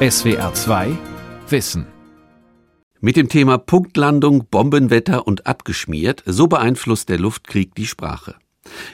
SWR 0.00 0.54
2 0.54 0.96
Wissen. 1.48 1.84
Mit 3.00 3.16
dem 3.16 3.28
Thema 3.28 3.58
Punktlandung, 3.58 4.46
Bombenwetter 4.48 5.26
und 5.26 5.48
abgeschmiert, 5.48 6.22
so 6.24 6.46
beeinflusst 6.46 7.08
der 7.08 7.18
Luftkrieg 7.18 7.74
die 7.74 7.86
Sprache. 7.86 8.36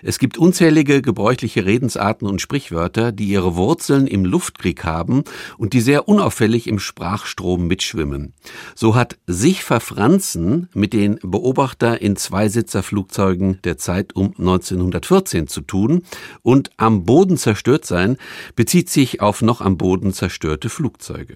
Es 0.03 0.19
gibt 0.19 0.39
unzählige 0.39 1.03
gebräuchliche 1.03 1.65
Redensarten 1.65 2.27
und 2.27 2.41
Sprichwörter, 2.41 3.13
die 3.13 3.27
ihre 3.27 3.57
Wurzeln 3.57 4.07
im 4.07 4.25
Luftkrieg 4.25 4.85
haben 4.85 5.25
und 5.59 5.73
die 5.73 5.81
sehr 5.81 6.09
unauffällig 6.09 6.67
im 6.67 6.79
Sprachstrom 6.79 7.67
mitschwimmen. 7.67 8.35
So 8.75 8.95
hat 8.95 9.17
sich 9.27 9.65
verfranzen 9.65 10.69
mit 10.75 10.93
den 10.93 11.19
Beobachter 11.23 12.01
in 12.01 12.17
Zweisitzerflugzeugen 12.17 13.61
der 13.65 13.79
Zeit 13.79 14.15
um 14.15 14.35
1914 14.39 15.47
zu 15.47 15.61
tun 15.61 16.03
und 16.43 16.71
am 16.77 17.05
Boden 17.05 17.37
zerstört 17.37 17.85
sein 17.85 18.17
bezieht 18.57 18.89
sich 18.89 19.21
auf 19.21 19.43
noch 19.43 19.61
am 19.61 19.77
Boden 19.77 20.13
zerstörte 20.13 20.69
Flugzeuge. 20.69 21.35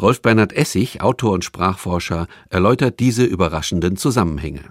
Rolf 0.00 0.22
Bernhard 0.22 0.52
Essig, 0.52 1.00
Autor 1.00 1.32
und 1.32 1.44
Sprachforscher, 1.44 2.26
erläutert 2.48 3.00
diese 3.00 3.24
überraschenden 3.24 3.96
Zusammenhänge. 3.96 4.70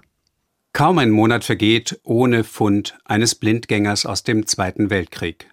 Kaum 0.72 0.98
ein 0.98 1.10
Monat 1.10 1.44
vergeht 1.44 2.00
ohne 2.04 2.44
Fund 2.44 2.96
eines 3.04 3.34
Blindgängers 3.34 4.06
aus 4.06 4.22
dem 4.22 4.46
Zweiten 4.46 4.88
Weltkrieg. 4.88 5.50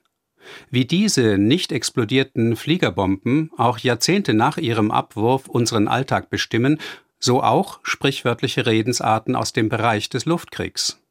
Wie 0.70 0.86
diese 0.86 1.38
nicht 1.38 1.72
explodierten 1.72 2.56
Fliegerbomben 2.56 3.52
auch 3.58 3.80
Jahrzehnte 3.80 4.34
nach 4.34 4.58
ihrem 4.58 4.92
Abwurf 4.92 5.48
unseren 5.48 5.88
Alltag 5.88 6.30
bestimmen, 6.30 6.80
so 7.20 7.42
auch 7.42 7.80
sprichwörtliche 7.84 8.66
Redensarten 8.66 9.36
aus 9.36 9.54
dem 9.54 9.70
Bereich 9.70 10.10
des 10.10 10.26
Luftkriegs. 10.26 11.02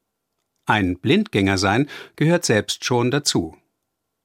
Ein 0.67 0.99
Blindgänger 0.99 1.59
sein 1.59 1.89
gehört 2.15 2.45
selbst 2.45 2.85
schon 2.85 3.11
dazu. 3.11 3.57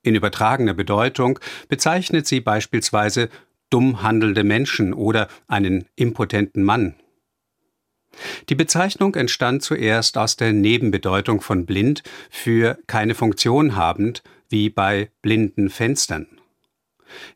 In 0.03 0.15
übertragener 0.15 0.73
Bedeutung 0.73 1.39
bezeichnet 1.67 2.27
sie 2.27 2.39
beispielsweise 2.39 3.29
dumm 3.69 4.03
handelnde 4.03 4.43
Menschen 4.43 4.93
oder 4.93 5.27
einen 5.47 5.85
impotenten 5.95 6.63
Mann 6.63 6.95
die 8.49 8.55
Bezeichnung 8.55 9.15
entstand 9.15 9.63
zuerst 9.63 10.17
aus 10.17 10.35
der 10.35 10.53
Nebenbedeutung 10.53 11.41
von 11.41 11.65
blind 11.65 12.03
für 12.29 12.77
keine 12.87 13.15
Funktion 13.15 13.75
habend, 13.75 14.23
wie 14.49 14.69
bei 14.69 15.09
blinden 15.21 15.69
Fenstern. 15.69 16.27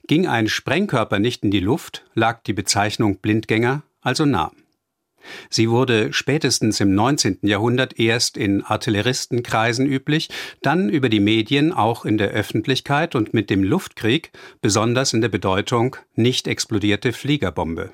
Ging 0.08 0.28
ein 0.28 0.48
Sprengkörper 0.48 1.20
nicht 1.20 1.44
in 1.44 1.52
die 1.52 1.60
Luft, 1.60 2.06
lag 2.14 2.44
die 2.44 2.54
Bezeichnung 2.54 3.18
Blindgänger 3.18 3.84
also 4.02 4.26
nah. 4.26 4.52
Sie 5.50 5.72
wurde 5.72 6.14
spätestens 6.14 6.80
im 6.80 6.94
19. 6.94 7.40
Jahrhundert 7.42 8.00
erst 8.00 8.38
in 8.38 8.62
Artilleristenkreisen 8.62 9.88
üblich, 9.88 10.30
dann 10.62 10.90
über 10.90 11.10
die 11.10 11.20
Medien 11.20 11.74
auch 11.74 12.06
in 12.06 12.20
der 12.20 12.30
Öffentlichkeit 12.30 13.16
und 13.16 13.34
mit 13.34 13.50
dem 13.50 13.64
Luftkrieg, 13.64 14.32
besonders 14.62 15.14
in 15.14 15.22
der 15.22 15.30
Bedeutung 15.30 15.96
nicht 16.14 16.48
explodierte 16.48 17.12
Fliegerbombe. 17.12 17.92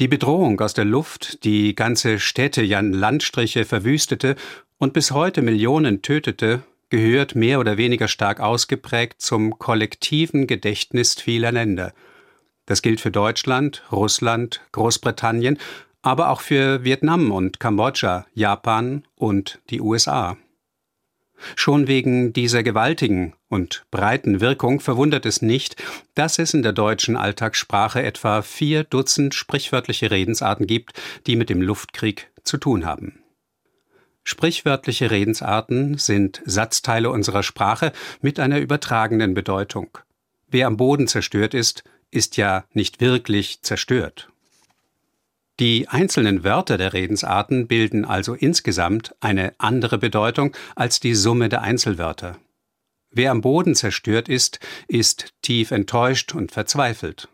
Die 0.00 0.08
Bedrohung 0.08 0.58
aus 0.60 0.72
der 0.72 0.86
Luft, 0.86 1.44
die 1.44 1.74
ganze 1.74 2.18
Städte, 2.18 2.62
ja 2.62 2.80
Landstriche 2.80 3.64
verwüstete 3.64 4.36
und 4.78 4.94
bis 4.94 5.10
heute 5.10 5.42
Millionen 5.42 6.00
tötete, 6.00 6.62
gehört 6.88 7.34
mehr 7.34 7.60
oder 7.60 7.76
weniger 7.76 8.08
stark 8.08 8.40
ausgeprägt 8.40 9.20
zum 9.20 9.58
kollektiven 9.58 10.46
Gedächtnis 10.46 11.14
vieler 11.14 11.52
Länder. 11.52 11.92
Das 12.66 12.80
gilt 12.80 13.00
für 13.00 13.10
Deutschland, 13.10 13.82
Russland, 13.92 14.62
Großbritannien, 14.72 15.58
aber 16.00 16.30
auch 16.30 16.40
für 16.40 16.84
Vietnam 16.84 17.30
und 17.30 17.60
Kambodscha, 17.60 18.26
Japan 18.34 19.04
und 19.16 19.60
die 19.70 19.80
USA. 19.80 20.36
Schon 21.56 21.88
wegen 21.88 22.32
dieser 22.32 22.62
gewaltigen 22.62 23.34
und 23.48 23.84
breiten 23.90 24.40
Wirkung 24.40 24.80
verwundert 24.80 25.26
es 25.26 25.42
nicht, 25.42 25.82
dass 26.14 26.38
es 26.38 26.54
in 26.54 26.62
der 26.62 26.72
deutschen 26.72 27.16
Alltagssprache 27.16 28.02
etwa 28.02 28.42
vier 28.42 28.84
Dutzend 28.84 29.34
sprichwörtliche 29.34 30.10
Redensarten 30.10 30.66
gibt, 30.66 31.00
die 31.26 31.36
mit 31.36 31.50
dem 31.50 31.60
Luftkrieg 31.60 32.30
zu 32.44 32.58
tun 32.58 32.84
haben. 32.86 33.22
Sprichwörtliche 34.24 35.10
Redensarten 35.10 35.98
sind 35.98 36.42
Satzteile 36.44 37.10
unserer 37.10 37.42
Sprache 37.42 37.92
mit 38.20 38.38
einer 38.38 38.58
übertragenen 38.58 39.34
Bedeutung. 39.34 39.98
Wer 40.48 40.68
am 40.68 40.76
Boden 40.76 41.08
zerstört 41.08 41.54
ist, 41.54 41.82
ist 42.10 42.36
ja 42.36 42.64
nicht 42.72 43.00
wirklich 43.00 43.62
zerstört. 43.62 44.31
Die 45.60 45.88
einzelnen 45.88 46.44
Wörter 46.44 46.78
der 46.78 46.92
Redensarten 46.92 47.66
bilden 47.66 48.04
also 48.04 48.34
insgesamt 48.34 49.14
eine 49.20 49.52
andere 49.58 49.98
Bedeutung 49.98 50.56
als 50.74 50.98
die 50.98 51.14
Summe 51.14 51.48
der 51.48 51.62
Einzelwörter. 51.62 52.38
Wer 53.10 53.30
am 53.30 53.42
Boden 53.42 53.74
zerstört 53.74 54.28
ist, 54.28 54.58
ist 54.88 55.34
tief 55.42 55.70
enttäuscht 55.70 56.34
und 56.34 56.50
verzweifelt. 56.50 57.28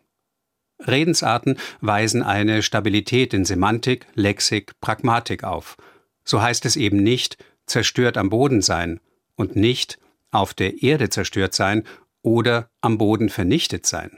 Redensarten 0.81 1.59
weisen 1.81 2.23
eine 2.23 2.62
Stabilität 2.62 3.33
in 3.33 3.45
Semantik, 3.45 4.07
Lexik, 4.15 4.81
Pragmatik 4.81 5.45
auf. 5.45 5.77
So 6.25 6.43
heißt 6.43 6.67
es 6.67 6.77
eben 6.77 7.03
nicht 7.03 7.37
zerstört 7.67 8.17
am 8.17 8.31
Boden 8.31 8.62
sein 8.62 9.01
und 9.37 9.57
nicht 9.57 9.99
auf 10.31 10.55
der 10.55 10.83
Erde 10.83 11.09
zerstört 11.09 11.55
sein 11.55 11.84
oder 12.23 12.71
am 12.81 12.99
Boden 12.99 13.28
vernichtet 13.28 13.87
sein. 13.87 14.11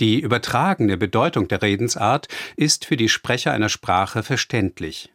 Die 0.00 0.20
übertragene 0.20 0.96
Bedeutung 0.96 1.48
der 1.48 1.62
Redensart 1.62 2.28
ist 2.56 2.84
für 2.84 2.96
die 2.96 3.08
Sprecher 3.08 3.52
einer 3.52 3.70
Sprache 3.70 4.22
verständlich. 4.22 5.12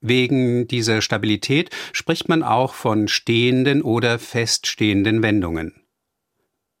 Wegen 0.00 0.68
dieser 0.68 1.00
Stabilität 1.00 1.70
spricht 1.92 2.28
man 2.28 2.42
auch 2.42 2.74
von 2.74 3.08
stehenden 3.08 3.80
oder 3.80 4.18
feststehenden 4.18 5.22
Wendungen. 5.22 5.72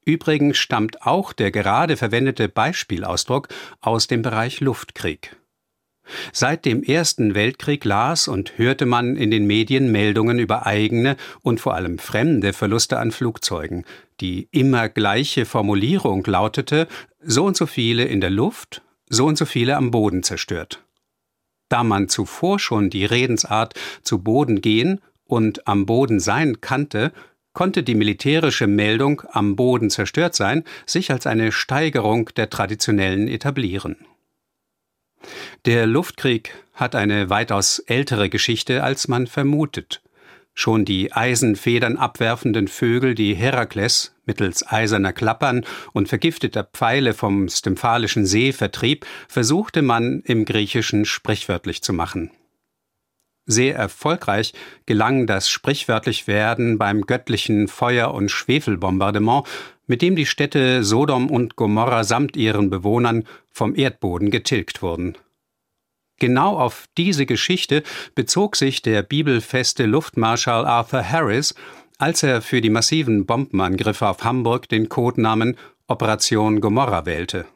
Übrigens 0.04 0.58
stammt 0.58 1.02
auch 1.02 1.32
der 1.32 1.50
gerade 1.50 1.96
verwendete 1.96 2.50
Beispielausdruck 2.50 3.48
aus 3.80 4.06
dem 4.06 4.20
Bereich 4.20 4.60
Luftkrieg. 4.60 5.36
Seit 6.32 6.64
dem 6.64 6.82
Ersten 6.82 7.34
Weltkrieg 7.34 7.84
las 7.84 8.28
und 8.28 8.58
hörte 8.58 8.86
man 8.86 9.16
in 9.16 9.30
den 9.30 9.46
Medien 9.46 9.90
Meldungen 9.90 10.38
über 10.38 10.66
eigene 10.66 11.16
und 11.42 11.60
vor 11.60 11.74
allem 11.74 11.98
fremde 11.98 12.52
Verluste 12.52 12.98
an 12.98 13.10
Flugzeugen. 13.10 13.84
Die 14.20 14.48
immer 14.50 14.88
gleiche 14.88 15.44
Formulierung 15.44 16.24
lautete 16.26 16.88
so 17.20 17.44
und 17.44 17.56
so 17.56 17.66
viele 17.66 18.04
in 18.04 18.20
der 18.20 18.30
Luft, 18.30 18.82
so 19.08 19.26
und 19.26 19.38
so 19.38 19.44
viele 19.44 19.76
am 19.76 19.90
Boden 19.90 20.22
zerstört. 20.22 20.82
Da 21.68 21.82
man 21.82 22.08
zuvor 22.08 22.58
schon 22.58 22.90
die 22.90 23.04
Redensart 23.04 23.74
zu 24.02 24.22
Boden 24.22 24.60
gehen 24.60 25.00
und 25.24 25.66
am 25.66 25.86
Boden 25.86 26.20
sein 26.20 26.60
kannte, 26.60 27.12
konnte 27.52 27.82
die 27.82 27.94
militärische 27.94 28.66
Meldung 28.66 29.22
am 29.30 29.56
Boden 29.56 29.88
zerstört 29.88 30.34
sein 30.34 30.64
sich 30.86 31.10
als 31.10 31.26
eine 31.26 31.52
Steigerung 31.52 32.30
der 32.36 32.50
traditionellen 32.50 33.28
etablieren. 33.28 33.96
Der 35.64 35.86
Luftkrieg 35.86 36.54
hat 36.74 36.94
eine 36.94 37.30
weitaus 37.30 37.78
ältere 37.80 38.28
Geschichte, 38.28 38.82
als 38.82 39.08
man 39.08 39.26
vermutet. 39.26 40.02
Schon 40.56 40.84
die 40.84 41.12
Eisenfedern 41.12 41.96
abwerfenden 41.96 42.68
Vögel, 42.68 43.16
die 43.16 43.34
Herakles 43.34 44.14
mittels 44.24 44.66
eiserner 44.66 45.12
Klappern 45.12 45.64
und 45.92 46.08
vergifteter 46.08 46.64
Pfeile 46.64 47.12
vom 47.12 47.48
Stymphalischen 47.48 48.24
See 48.24 48.52
vertrieb, 48.52 49.04
versuchte 49.28 49.82
man 49.82 50.20
im 50.24 50.44
Griechischen 50.44 51.04
sprichwörtlich 51.04 51.82
zu 51.82 51.92
machen. 51.92 52.30
Sehr 53.46 53.76
erfolgreich 53.76 54.54
gelang 54.86 55.26
das 55.26 55.50
sprichwörtlich 55.50 56.26
werden 56.26 56.78
beim 56.78 57.02
göttlichen 57.02 57.68
Feuer- 57.68 58.14
und 58.14 58.30
Schwefelbombardement, 58.30 59.46
mit 59.86 60.02
dem 60.02 60.16
die 60.16 60.26
Städte 60.26 60.84
Sodom 60.84 61.30
und 61.30 61.56
Gomorra 61.56 62.04
samt 62.04 62.36
ihren 62.36 62.70
Bewohnern 62.70 63.24
vom 63.50 63.74
Erdboden 63.74 64.30
getilgt 64.30 64.82
wurden. 64.82 65.16
Genau 66.18 66.58
auf 66.58 66.86
diese 66.96 67.26
Geschichte 67.26 67.82
bezog 68.14 68.56
sich 68.56 68.82
der 68.82 69.02
bibelfeste 69.02 69.86
Luftmarschall 69.86 70.64
Arthur 70.64 71.02
Harris, 71.02 71.54
als 71.98 72.22
er 72.22 72.40
für 72.40 72.60
die 72.60 72.70
massiven 72.70 73.26
Bombenangriffe 73.26 74.08
auf 74.08 74.24
Hamburg 74.24 74.68
den 74.68 74.88
Codenamen 74.88 75.56
Operation 75.86 76.60
Gomorra 76.60 77.06
wählte. 77.06 77.46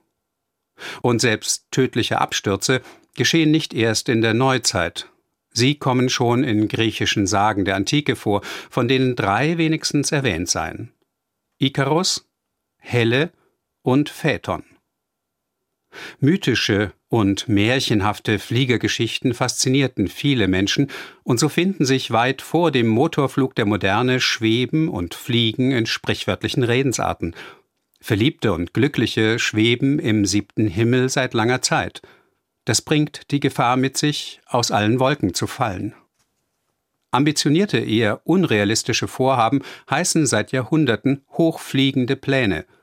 Und 1.03 1.21
selbst 1.21 1.67
tödliche 1.71 2.21
Abstürze 2.21 2.83
geschehen 3.17 3.51
nicht 3.51 3.75
erst 3.75 4.09
in 4.09 4.21
der 4.21 4.35
Neuzeit. 4.35 5.09
Sie 5.51 5.75
kommen 5.75 6.09
schon 6.09 6.45
in 6.45 6.69
griechischen 6.69 7.27
Sagen 7.27 7.65
der 7.65 7.75
Antike 7.75 8.17
vor, 8.17 8.43
von 8.71 8.87
denen 8.87 9.17
drei 9.17 9.59
wenigstens 9.59 10.13
erwähnt 10.13 10.49
seien. 10.49 10.93
Ikarus, 11.59 12.28
Helle 12.91 13.33
und 13.83 14.09
Phaeton. 14.09 14.65
Mythische 16.21 16.95
und 17.09 17.47
märchenhafte 17.47 18.39
Fliegergeschichten 18.39 19.35
faszinierten 19.35 20.09
viele 20.09 20.49
Menschen, 20.49 20.91
und 21.23 21.39
so 21.39 21.51
finden 21.51 21.85
sich 21.85 22.13
weit 22.13 22.41
vor 22.41 22.71
dem 22.71 22.89
Motorflug 22.89 23.55
der 23.55 23.67
Moderne 23.67 24.21
Schweben 24.21 24.89
und 24.89 25.15
Fliegen 25.15 25.71
in 25.71 25.85
sprichwörtlichen 25.85 26.63
Redensarten. 26.63 27.37
Verliebte 28.01 28.55
und 28.55 28.73
Glückliche 28.73 29.39
schweben 29.39 29.99
im 29.99 30.25
siebten 30.25 30.67
Himmel 30.67 31.11
seit 31.11 31.35
langer 31.35 31.61
Zeit. 31.61 32.01
Das 32.65 32.81
bringt 32.81 33.31
die 33.31 33.41
Gefahr 33.41 33.77
mit 33.77 33.99
sich, 33.99 34.41
aus 34.47 34.71
allen 34.71 34.99
Wolken 34.99 35.35
zu 35.35 35.47
fallen. 35.47 35.95
Ambitionierte, 37.11 37.79
eher 37.79 38.27
unrealistische 38.27 39.09
Vorhaben 39.09 39.61
heißen 39.91 40.27
seit 40.27 40.53
Jahrhunderten 40.53 41.23
hochfliegende 41.33 42.17
Pläne– 42.17 42.65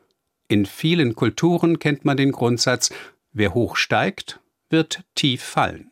In 0.48 0.66
vielen 0.66 1.16
Kulturen 1.16 1.80
kennt 1.80 2.06
man 2.06 2.18
den 2.18 2.32
Grundsatz, 2.32 2.92
wer 3.32 3.54
hoch 3.54 3.76
steigt, 3.76 4.40
wird 4.70 5.04
tief 5.16 5.42
fallen. 5.42 5.92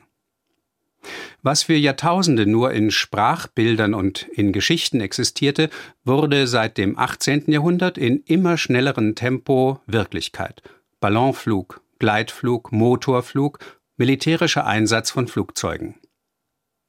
Was 1.41 1.63
für 1.63 1.73
Jahrtausende 1.73 2.45
nur 2.45 2.71
in 2.71 2.89
Sprachbildern 2.89 3.93
und 3.93 4.23
in 4.31 4.53
Geschichten 4.53 5.01
existierte, 5.01 5.69
wurde 6.05 6.47
seit 6.47 6.77
dem 6.77 6.97
18. 6.97 7.51
Jahrhundert 7.51 7.97
in 7.97 8.19
immer 8.25 8.57
schnellerem 8.57 9.15
Tempo 9.15 9.81
Wirklichkeit. 9.85 10.61
Ballonflug, 11.01 11.81
Gleitflug, 11.99 12.71
Motorflug, 12.71 13.59
militärischer 13.97 14.65
Einsatz 14.65 15.11
von 15.11 15.27
Flugzeugen. 15.27 15.95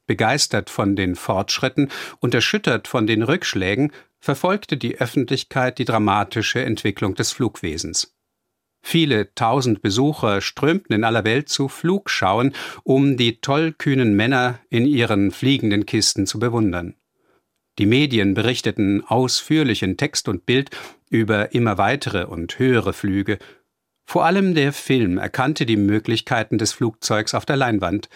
Begeistert 0.06 0.70
von 0.70 0.94
den 0.96 1.16
Fortschritten 1.16 1.90
und 2.20 2.34
erschüttert 2.34 2.87
von 2.87 3.06
den 3.06 3.22
Rückschlägen 3.22 3.90
verfolgte 4.25 4.79
die 4.79 4.99
Öffentlichkeit 4.99 5.79
die 5.79 5.85
dramatische 5.85 6.65
Entwicklung 6.65 7.15
des 7.15 7.32
Flugwesens. 7.32 8.17
Viele 8.82 9.35
tausend 9.35 9.82
Besucher 9.82 10.41
strömten 10.41 10.94
in 10.94 11.05
aller 11.05 11.25
Welt 11.25 11.50
zu 11.50 11.69
Flugschauen, 11.69 12.55
um 12.85 13.19
die 13.19 13.41
tollkühnen 13.41 14.17
Männer 14.17 14.61
in 14.71 14.87
ihren 14.87 15.31
fliegenden 15.31 15.85
Kisten 15.85 16.26
zu 16.26 16.38
bewundern. 16.38 16.94
Die 17.79 17.87
Medien 17.87 18.32
berichteten 18.32 19.05
ausführlich 19.06 19.82
in 19.82 19.99
Text 19.99 20.29
und 20.29 20.47
Bild 20.47 20.71
über 21.11 21.55
immer 21.55 21.76
weitere 21.76 22.25
und 22.25 22.59
höhere 22.59 22.94
Flüge. 22.94 23.38
Vor 24.06 24.25
allem 24.25 24.55
der 24.55 24.73
Film 24.73 25.19
erkannte 25.19 25.67
die 25.67 25.76
Möglichkeiten 25.76 26.56
des 26.56 26.73
Flugzeugs 26.73 27.35
auf 27.35 27.44
der 27.44 27.56
Leinwand. 27.56 28.09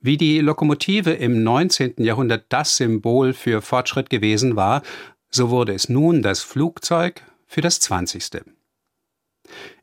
Wie 0.00 0.18
die 0.18 0.40
Lokomotive 0.40 1.12
im 1.12 1.42
19. 1.42 1.94
Jahrhundert 1.98 2.46
das 2.50 2.76
Symbol 2.76 3.32
für 3.32 3.62
Fortschritt 3.62 4.10
gewesen 4.10 4.56
war, 4.56 4.82
so 5.30 5.50
wurde 5.50 5.74
es 5.74 5.88
nun 5.88 6.22
das 6.22 6.42
Flugzeug 6.42 7.22
für 7.46 7.60
das 7.60 7.80
20. 7.80 8.42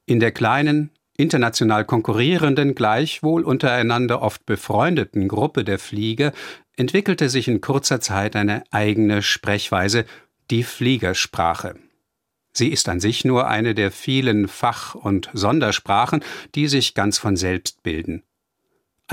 In 0.06 0.19
der 0.19 0.31
kleinen, 0.31 0.92
international 1.16 1.86
konkurrierenden, 1.86 2.75
gleichwohl 2.75 3.44
untereinander 3.44 4.22
oft 4.22 4.45
befreundeten 4.45 5.28
Gruppe 5.28 5.63
der 5.63 5.80
Flieger 5.80 6.34
entwickelte 6.75 7.30
sich 7.30 7.48
in 7.48 7.62
kurzer 7.62 8.01
Zeit 8.01 8.36
eine 8.36 8.63
eigene 8.72 9.22
Sprechweise, 9.22 10.06
die 10.50 10.63
Fliegersprache. 10.63 11.75
Sie 12.51 12.69
ist 12.69 12.89
an 12.89 13.00
sich 13.00 13.25
nur 13.25 13.48
eine 13.48 13.74
der 13.74 13.92
vielen 13.92 14.48
Fach- 14.48 14.96
und 14.96 15.30
Sondersprachen, 15.34 16.24
die 16.54 16.68
sich 16.68 16.94
ganz 16.94 17.18
von 17.18 17.36
selbst 17.36 17.81
bilden. 17.84 18.24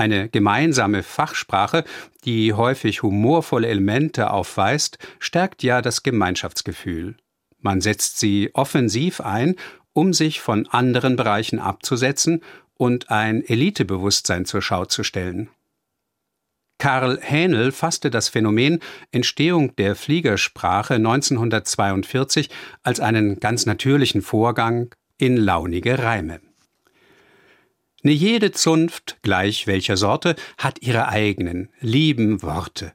Eine 0.01 0.29
gemeinsame 0.29 1.03
Fachsprache, 1.03 1.83
die 2.25 2.53
häufig 2.53 3.03
humorvolle 3.03 3.67
Elemente 3.67 4.31
aufweist, 4.31 4.97
stärkt 5.19 5.61
ja 5.61 5.83
das 5.83 6.01
Gemeinschaftsgefühl. 6.01 7.17
Man 7.59 7.81
setzt 7.81 8.17
sie 8.17 8.49
offensiv 8.55 9.21
ein 9.21 9.57
um 9.93 10.11
sich 10.11 10.41
von 10.41 10.65
anderen 10.65 11.17
Bereichen 11.17 11.59
abzusetzen 11.59 12.41
und 12.73 13.11
ein 13.11 13.43
Elitebewusstsein 13.45 14.45
zur 14.45 14.63
Schau 14.63 14.85
zu 14.85 15.03
stellen. 15.03 15.51
Karl 16.79 17.19
Hähnel 17.21 17.71
fasste 17.71 18.09
das 18.09 18.27
Phänomen 18.27 18.79
Entstehung 19.11 19.75
der 19.75 19.95
Fliegersprache 19.95 20.95
1942 20.95 22.49
als 22.81 22.99
einen 22.99 23.39
ganz 23.39 23.67
natürlichen 23.67 24.23
Vorgang 24.23 24.95
in 25.19 25.37
launige 25.37 25.99
Reime. 25.99 26.41
Ne 28.03 28.11
jede 28.11 28.51
Zunft, 28.51 29.17
gleich 29.21 29.67
welcher 29.67 29.97
Sorte, 29.97 30.35
hat 30.57 30.81
ihre 30.81 31.07
eigenen, 31.09 31.69
lieben 31.79 32.41
Worte 32.41 32.93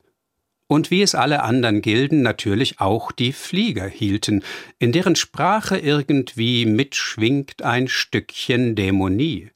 und 0.69 0.91
wie 0.91 1.03
es 1.03 1.15
alle 1.15 1.43
anderen 1.43 1.81
Gilden 1.81 2.23
natürlich 2.23 2.81
auch 2.81 3.13
die 3.13 3.33
Flieger 3.33 3.87
hielten, 3.87 4.43
in 4.79 4.93
deren 4.93 5.17
Sprache 5.17 5.79
irgendwie 5.79 6.67
mitschwingt 6.67 7.63
ein 7.63 7.89
Stückchen 7.89 8.75
Dämonie. 8.75 9.51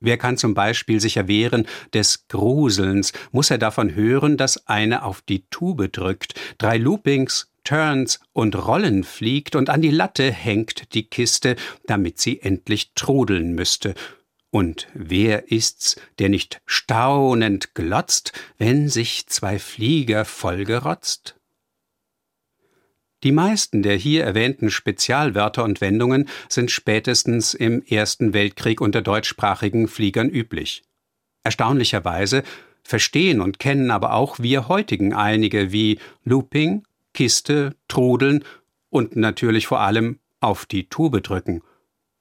Wer 0.00 0.18
kann 0.18 0.36
zum 0.36 0.54
Beispiel 0.54 1.00
sich 1.00 1.16
erwehren 1.16 1.66
des 1.92 2.28
Gruselns, 2.28 3.12
muss 3.32 3.50
er 3.50 3.58
davon 3.58 3.94
hören, 3.94 4.36
dass 4.36 4.66
einer 4.66 5.04
auf 5.04 5.22
die 5.22 5.46
Tube 5.48 5.90
drückt, 5.90 6.34
drei 6.58 6.76
Loopings, 6.76 7.50
Turns 7.64 8.20
und 8.34 8.54
Rollen 8.54 9.04
fliegt 9.04 9.56
und 9.56 9.70
an 9.70 9.80
die 9.80 9.90
Latte 9.90 10.30
hängt 10.30 10.92
die 10.92 11.08
Kiste, 11.08 11.56
damit 11.86 12.20
sie 12.20 12.42
endlich 12.42 12.92
trudeln 12.94 13.54
müsste, 13.54 13.94
und 14.54 14.86
wer 14.94 15.50
ist's, 15.50 15.96
der 16.20 16.28
nicht 16.28 16.62
staunend 16.64 17.74
glotzt, 17.74 18.32
wenn 18.56 18.88
sich 18.88 19.26
zwei 19.26 19.58
Flieger 19.58 20.24
vollgerotzt? 20.24 21.34
Die 23.24 23.32
meisten 23.32 23.82
der 23.82 23.96
hier 23.96 24.22
erwähnten 24.22 24.70
Spezialwörter 24.70 25.64
und 25.64 25.80
Wendungen 25.80 26.28
sind 26.48 26.70
spätestens 26.70 27.54
im 27.54 27.82
Ersten 27.82 28.32
Weltkrieg 28.32 28.80
unter 28.80 29.02
deutschsprachigen 29.02 29.88
Fliegern 29.88 30.28
üblich. 30.28 30.84
Erstaunlicherweise 31.42 32.44
verstehen 32.84 33.40
und 33.40 33.58
kennen 33.58 33.90
aber 33.90 34.12
auch 34.12 34.38
wir 34.38 34.68
heutigen 34.68 35.14
einige 35.14 35.72
wie 35.72 35.98
Looping, 36.22 36.84
Kiste, 37.12 37.74
Trudeln 37.88 38.44
und 38.88 39.16
natürlich 39.16 39.66
vor 39.66 39.80
allem 39.80 40.20
auf 40.38 40.64
die 40.64 40.88
Tube 40.88 41.24
drücken– 41.24 41.60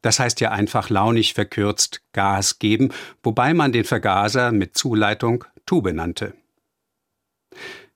das 0.04 0.20
heißt 0.20 0.40
ja 0.42 0.52
einfach 0.52 0.92
launig 0.92 1.34
verkürzt 1.34 2.02
Gas 2.12 2.60
geben, 2.60 2.92
wobei 3.24 3.56
man 3.56 3.72
den 3.72 3.86
Vergaser 3.86 4.52
mit 4.52 4.78
Zuleitung 4.78 5.46
Tube 5.66 5.94
nannte. 5.94 6.36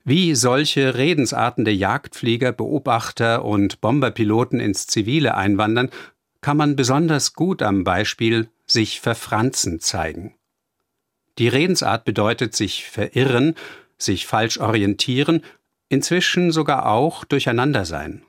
Wie 0.04 0.36
solche 0.36 0.96
Redensarten 0.96 1.66
der 1.66 1.76
Jagdflieger, 1.76 2.54
Beobachter 2.54 3.44
und 3.44 3.82
Bomberpiloten 3.82 4.60
ins 4.60 4.88
Zivile 4.88 5.36
einwandern, 5.36 5.90
kann 6.40 6.56
man 6.56 6.78
besonders 6.78 7.34
gut 7.34 7.62
am 7.62 7.84
Beispiel 7.84 8.50
sich 8.66 9.02
verfranzen 9.02 9.82
zeigen. 9.82 10.34
Die 11.40 11.50
Redensart 11.50 12.06
bedeutet 12.06 12.56
sich 12.56 12.86
verirren, 12.86 13.56
sich 13.98 14.26
falsch 14.26 14.60
orientieren, 14.60 15.44
inzwischen 15.90 16.52
sogar 16.52 16.86
auch 16.86 17.26
durcheinander 17.26 17.84
sein. 17.84 18.24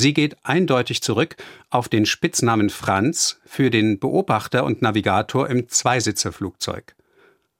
Sie 0.00 0.14
geht 0.14 0.36
eindeutig 0.44 1.02
zurück 1.02 1.34
auf 1.70 1.88
den 1.88 2.06
Spitznamen 2.06 2.70
Franz 2.70 3.40
für 3.44 3.68
den 3.68 3.98
Beobachter 3.98 4.62
und 4.62 4.80
Navigator 4.80 5.50
im 5.50 5.68
Zweisitzerflugzeug. 5.68 6.94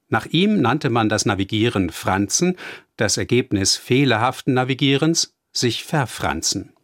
Nach 0.09 0.25
ihm 0.25 0.61
nannte 0.61 0.89
man 0.89 1.09
das 1.09 1.27
Navigieren 1.27 1.91
Franzen, 1.91 2.57
das 2.97 3.17
Ergebnis 3.17 3.75
fehlerhaften 3.75 4.55
Navigierens 4.55 5.35
sich 5.51 5.83
verfranzen. 5.83 6.75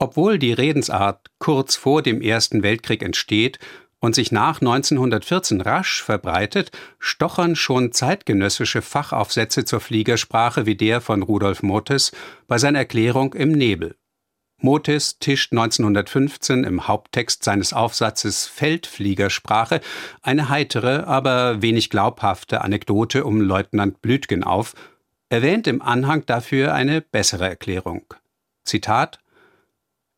Obwohl 0.00 0.40
die 0.40 0.52
Redensart 0.52 1.30
kurz 1.38 1.76
vor 1.76 2.02
dem 2.02 2.22
Ersten 2.22 2.64
Weltkrieg 2.64 3.04
entsteht 3.04 3.60
und 4.02 4.16
sich 4.16 4.32
nach 4.32 4.60
1914 4.60 5.60
rasch 5.60 6.02
verbreitet, 6.02 6.72
stochern 6.98 7.54
schon 7.54 7.92
zeitgenössische 7.92 8.82
Fachaufsätze 8.82 9.64
zur 9.64 9.78
Fliegersprache 9.78 10.66
wie 10.66 10.74
der 10.74 11.00
von 11.00 11.22
Rudolf 11.22 11.62
Motes 11.62 12.10
bei 12.48 12.58
seiner 12.58 12.80
Erklärung 12.80 13.32
im 13.32 13.52
Nebel. 13.52 13.94
Motes 14.62 15.18
tischt 15.18 15.52
1915 15.52 16.64
im 16.64 16.86
Haupttext 16.88 17.44
seines 17.44 17.72
Aufsatzes 17.72 18.46
Feldfliegersprache 18.46 19.80
eine 20.22 20.48
heitere, 20.48 21.04
aber 21.04 21.62
wenig 21.62 21.90
glaubhafte 21.90 22.62
Anekdote 22.62 23.24
um 23.24 23.40
Leutnant 23.40 24.00
Blütgen 24.02 24.44
auf, 24.44 24.74
erwähnt 25.28 25.66
im 25.66 25.82
Anhang 25.82 26.24
dafür 26.26 26.74
eine 26.74 27.00
bessere 27.00 27.48
Erklärung. 27.48 28.14
Zitat 28.64 29.18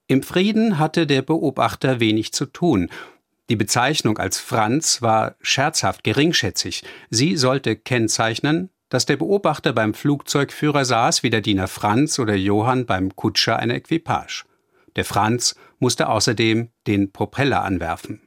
Im 0.07 0.23
Frieden 0.23 0.79
hatte 0.79 1.07
der 1.07 1.23
Beobachter 1.23 2.01
wenig 2.01 2.33
zu 2.33 2.47
tun, 2.47 2.91
die 3.51 3.57
Bezeichnung 3.57 4.17
als 4.17 4.39
Franz 4.39 5.03
war 5.03 5.37
scherzhaft 5.43 6.03
geringschätzig. 6.03 6.83
Sie 7.11 7.37
sollte 7.37 7.77
kennzeichnen, 7.77 8.71
dass 8.95 9.07
der 9.07 9.17
Beobachter 9.17 9.73
beim 9.73 9.93
Flugzeugführer 9.93 10.85
saß 10.85 11.25
wie 11.25 11.31
der 11.31 11.41
Diener 11.41 11.67
Franz 11.67 12.21
oder 12.21 12.37
Johann 12.37 12.87
beim 12.87 13.17
Kutscher 13.17 13.59
einer 13.59 13.75
Equipage. 13.75 14.45
Der 14.95 15.05
Franz 15.05 15.57
musste 15.81 16.09
außerdem 16.09 16.69
den 16.87 17.11
Propeller 17.11 17.65
anwerfen. 17.65 18.21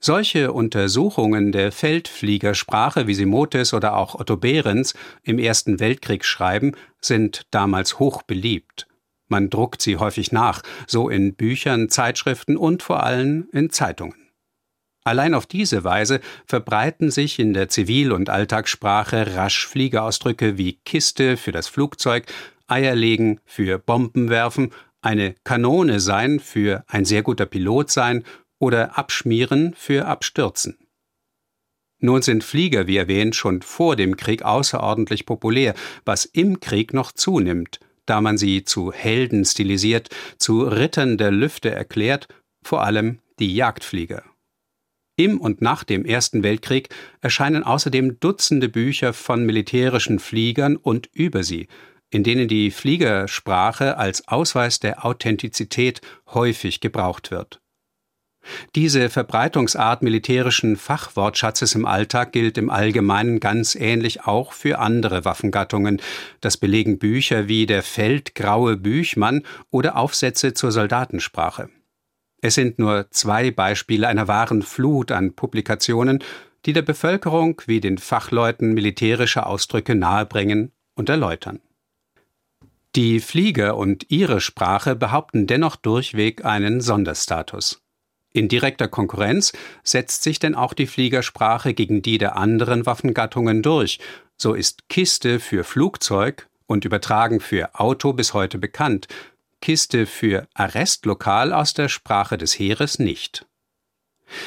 Solche 0.00 0.52
Untersuchungen 0.52 1.52
der 1.52 1.70
Feldfliegersprache, 1.70 3.06
wie 3.06 3.14
sie 3.14 3.26
Motes 3.26 3.72
oder 3.74 3.96
auch 3.96 4.16
Otto 4.16 4.36
Behrens 4.36 4.94
im 5.22 5.38
Ersten 5.38 5.78
Weltkrieg 5.78 6.24
schreiben, 6.24 6.72
sind 7.00 7.46
damals 7.52 8.00
hoch 8.00 8.22
beliebt. 8.22 8.88
Man 9.28 9.50
druckt 9.50 9.82
sie 9.82 9.98
häufig 9.98 10.32
nach, 10.32 10.62
so 10.88 11.08
in 11.08 11.36
Büchern, 11.36 11.90
Zeitschriften 11.90 12.56
und 12.56 12.82
vor 12.82 13.04
allem 13.04 13.48
in 13.52 13.70
Zeitungen. 13.70 14.25
Allein 15.06 15.34
auf 15.34 15.46
diese 15.46 15.84
Weise 15.84 16.20
verbreiten 16.46 17.12
sich 17.12 17.38
in 17.38 17.54
der 17.54 17.68
Zivil- 17.68 18.10
und 18.10 18.28
Alltagssprache 18.28 19.36
rasch 19.36 19.68
Fliegeausdrücke 19.68 20.58
wie 20.58 20.80
Kiste 20.84 21.36
für 21.36 21.52
das 21.52 21.68
Flugzeug, 21.68 22.26
Eierlegen 22.66 23.38
für 23.44 23.78
Bomben 23.78 24.30
werfen, 24.30 24.72
eine 25.02 25.36
Kanone 25.44 26.00
sein 26.00 26.40
für 26.40 26.84
ein 26.88 27.04
sehr 27.04 27.22
guter 27.22 27.46
Pilot 27.46 27.90
sein 27.92 28.24
oder 28.58 28.98
Abschmieren 28.98 29.74
für 29.74 30.06
Abstürzen. 30.06 30.76
Nun 32.00 32.22
sind 32.22 32.42
Flieger, 32.42 32.88
wie 32.88 32.96
erwähnt, 32.96 33.36
schon 33.36 33.62
vor 33.62 33.94
dem 33.94 34.16
Krieg 34.16 34.42
außerordentlich 34.42 35.24
populär, 35.24 35.74
was 36.04 36.24
im 36.24 36.58
Krieg 36.58 36.92
noch 36.92 37.12
zunimmt 37.12 37.78
da 38.06 38.20
man 38.20 38.38
sie 38.38 38.64
zu 38.64 38.92
Helden 38.92 39.44
stilisiert, 39.44 40.10
zu 40.38 40.62
Rittern 40.62 41.18
der 41.18 41.32
Lüfte 41.32 41.72
erklärt, 41.72 42.28
vor 42.62 42.84
allem 42.84 43.18
die 43.40 43.54
Jagdflieger. 43.54 44.22
Im 45.16 45.40
und 45.40 45.62
nach 45.62 45.82
dem 45.82 46.04
Ersten 46.04 46.42
Weltkrieg 46.42 46.90
erscheinen 47.22 47.64
außerdem 47.64 48.20
Dutzende 48.20 48.68
Bücher 48.68 49.14
von 49.14 49.46
militärischen 49.46 50.18
Fliegern 50.18 50.76
und 50.76 51.08
über 51.12 51.42
sie, 51.42 51.68
in 52.10 52.22
denen 52.22 52.48
die 52.48 52.70
Fliegersprache 52.70 53.96
als 53.96 54.28
Ausweis 54.28 54.78
der 54.78 55.06
Authentizität 55.06 56.02
häufig 56.34 56.80
gebraucht 56.80 57.30
wird. 57.30 57.60
Diese 58.74 59.08
Verbreitungsart 59.08 60.02
militärischen 60.02 60.76
Fachwortschatzes 60.76 61.74
im 61.74 61.84
Alltag 61.84 62.32
gilt 62.32 62.58
im 62.58 62.70
Allgemeinen 62.70 63.40
ganz 63.40 63.74
ähnlich 63.74 64.24
auch 64.24 64.52
für 64.52 64.78
andere 64.78 65.24
Waffengattungen. 65.24 66.00
Das 66.40 66.56
belegen 66.56 66.98
Bücher 66.98 67.48
wie 67.48 67.66
der 67.66 67.82
Feldgraue 67.82 68.76
Büchmann 68.76 69.42
oder 69.70 69.96
Aufsätze 69.96 70.54
zur 70.54 70.70
Soldatensprache. 70.70 71.70
Es 72.40 72.54
sind 72.54 72.78
nur 72.78 73.10
zwei 73.10 73.50
Beispiele 73.50 74.08
einer 74.08 74.28
wahren 74.28 74.62
Flut 74.62 75.10
an 75.10 75.34
Publikationen, 75.34 76.22
die 76.64 76.72
der 76.72 76.82
Bevölkerung 76.82 77.62
wie 77.66 77.80
den 77.80 77.98
Fachleuten 77.98 78.74
militärische 78.74 79.46
Ausdrücke 79.46 79.94
nahebringen 79.94 80.72
und 80.94 81.08
erläutern. 81.08 81.60
Die 82.96 83.20
Flieger 83.20 83.76
und 83.76 84.06
ihre 84.10 84.40
Sprache 84.40 84.96
behaupten 84.96 85.46
dennoch 85.46 85.76
durchweg 85.76 86.44
einen 86.44 86.80
Sonderstatus. 86.80 87.82
In 88.32 88.48
direkter 88.48 88.88
Konkurrenz 88.88 89.52
setzt 89.82 90.22
sich 90.22 90.38
denn 90.38 90.54
auch 90.54 90.74
die 90.74 90.86
Fliegersprache 90.86 91.72
gegen 91.72 92.02
die 92.02 92.18
der 92.18 92.36
anderen 92.36 92.84
Waffengattungen 92.84 93.62
durch. 93.62 93.98
So 94.36 94.54
ist 94.54 94.88
Kiste 94.88 95.40
für 95.40 95.64
Flugzeug 95.64 96.48
und 96.66 96.84
übertragen 96.84 97.40
für 97.40 97.74
Auto 97.74 98.12
bis 98.12 98.34
heute 98.34 98.58
bekannt, 98.58 99.08
Kiste 99.60 100.06
für 100.06 100.46
Arrestlokal 100.54 101.52
aus 101.52 101.74
der 101.74 101.88
Sprache 101.88 102.38
des 102.38 102.58
Heeres 102.58 102.98
nicht. 102.98 103.46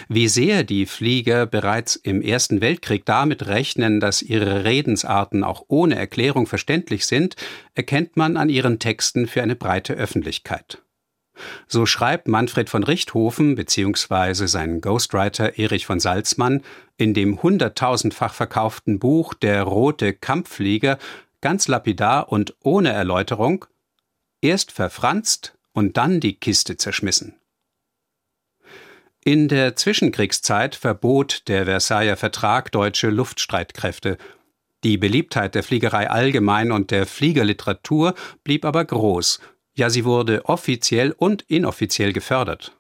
Wie 0.07 0.27
sehr 0.27 0.63
die 0.63 0.85
Flieger 0.85 1.45
bereits 1.45 1.95
im 1.95 2.21
Ersten 2.21 2.61
Weltkrieg 2.61 3.05
damit 3.05 3.47
rechnen, 3.47 3.99
dass 3.99 4.21
ihre 4.21 4.63
Redensarten 4.65 5.43
auch 5.43 5.63
ohne 5.67 5.95
Erklärung 5.95 6.47
verständlich 6.47 7.05
sind, 7.05 7.35
erkennt 7.75 8.17
man 8.17 8.35
an 8.37 8.49
ihren 8.49 8.79
Texten 8.79 9.27
für 9.27 9.41
eine 9.41 9.55
breite 9.55 9.93
Öffentlichkeit. 9.93 10.81
So 11.67 11.85
schreibt 11.85 12.27
Manfred 12.27 12.69
von 12.69 12.83
Richthofen 12.83 13.55
bzw. 13.55 14.45
sein 14.47 14.81
Ghostwriter 14.81 15.57
Erich 15.57 15.85
von 15.85 16.01
Salzmann 16.01 16.61
in 16.97 17.13
dem 17.13 17.41
hunderttausendfach 17.41 18.33
verkauften 18.33 18.99
Buch 18.99 19.33
Der 19.33 19.63
rote 19.63 20.13
Kampfflieger 20.13 20.97
ganz 21.39 21.69
lapidar 21.69 22.29
und 22.29 22.55
ohne 22.61 22.91
Erläuterung 22.91 23.65
erst 24.41 24.71
verfranst 24.71 25.57
und 25.73 25.97
dann 25.97 26.19
die 26.19 26.39
Kiste 26.39 26.77
zerschmissen. 26.77 27.35
In 29.23 29.47
der 29.47 29.75
Zwischenkriegszeit 29.75 30.75
verbot 30.75 31.47
der 31.47 31.65
Versailler 31.65 32.15
Vertrag 32.15 32.71
deutsche 32.71 33.09
Luftstreitkräfte. 33.09 34.17
Die 34.83 34.97
Beliebtheit 34.97 35.55
der 35.55 35.63
Fliegerei 35.63 36.09
allgemein 36.09 36.71
und 36.71 36.89
der 36.89 37.05
Fliegerliteratur 37.05 38.15
blieb 38.45 38.63
aber 38.63 38.85
groß, 38.85 39.41
ja 39.75 39.89
sie 39.89 40.05
wurde 40.05 40.45
offiziell 40.45 41.11
und 41.11 41.41
inoffiziell 41.43 42.13
gefördert. 42.13 42.78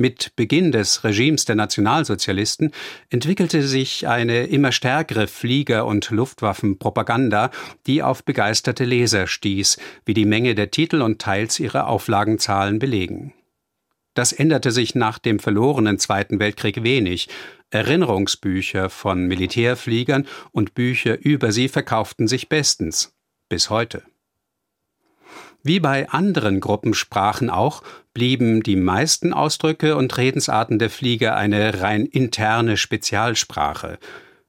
Mit 0.00 0.36
Beginn 0.36 0.70
des 0.70 1.02
Regimes 1.02 1.44
der 1.44 1.56
Nationalsozialisten 1.56 2.70
entwickelte 3.10 3.66
sich 3.66 4.06
eine 4.06 4.46
immer 4.46 4.70
stärkere 4.70 5.26
Flieger- 5.26 5.86
und 5.86 6.10
Luftwaffenpropaganda, 6.10 7.50
die 7.88 8.04
auf 8.04 8.22
begeisterte 8.22 8.84
Leser 8.84 9.26
stieß, 9.26 9.76
wie 10.04 10.14
die 10.14 10.24
Menge 10.24 10.54
der 10.54 10.70
Titel 10.70 11.02
und 11.02 11.20
teils 11.20 11.58
ihre 11.58 11.88
Auflagenzahlen 11.88 12.78
belegen. 12.78 13.34
Das 14.14 14.32
änderte 14.32 14.70
sich 14.70 14.94
nach 14.94 15.18
dem 15.18 15.40
verlorenen 15.40 15.98
Zweiten 15.98 16.38
Weltkrieg 16.38 16.84
wenig. 16.84 17.28
Erinnerungsbücher 17.70 18.90
von 18.90 19.26
Militärfliegern 19.26 20.28
und 20.52 20.74
Bücher 20.74 21.18
über 21.20 21.50
sie 21.50 21.68
verkauften 21.68 22.28
sich 22.28 22.48
bestens. 22.48 23.16
Bis 23.48 23.68
heute. 23.68 24.04
Wie 25.62 25.80
bei 25.80 26.08
anderen 26.08 26.60
Gruppensprachen 26.60 27.50
auch, 27.50 27.82
blieben 28.14 28.62
die 28.62 28.76
meisten 28.76 29.32
Ausdrücke 29.32 29.96
und 29.96 30.16
Redensarten 30.16 30.78
der 30.78 30.90
Flieger 30.90 31.36
eine 31.36 31.80
rein 31.80 32.06
interne 32.06 32.76
Spezialsprache. 32.76 33.98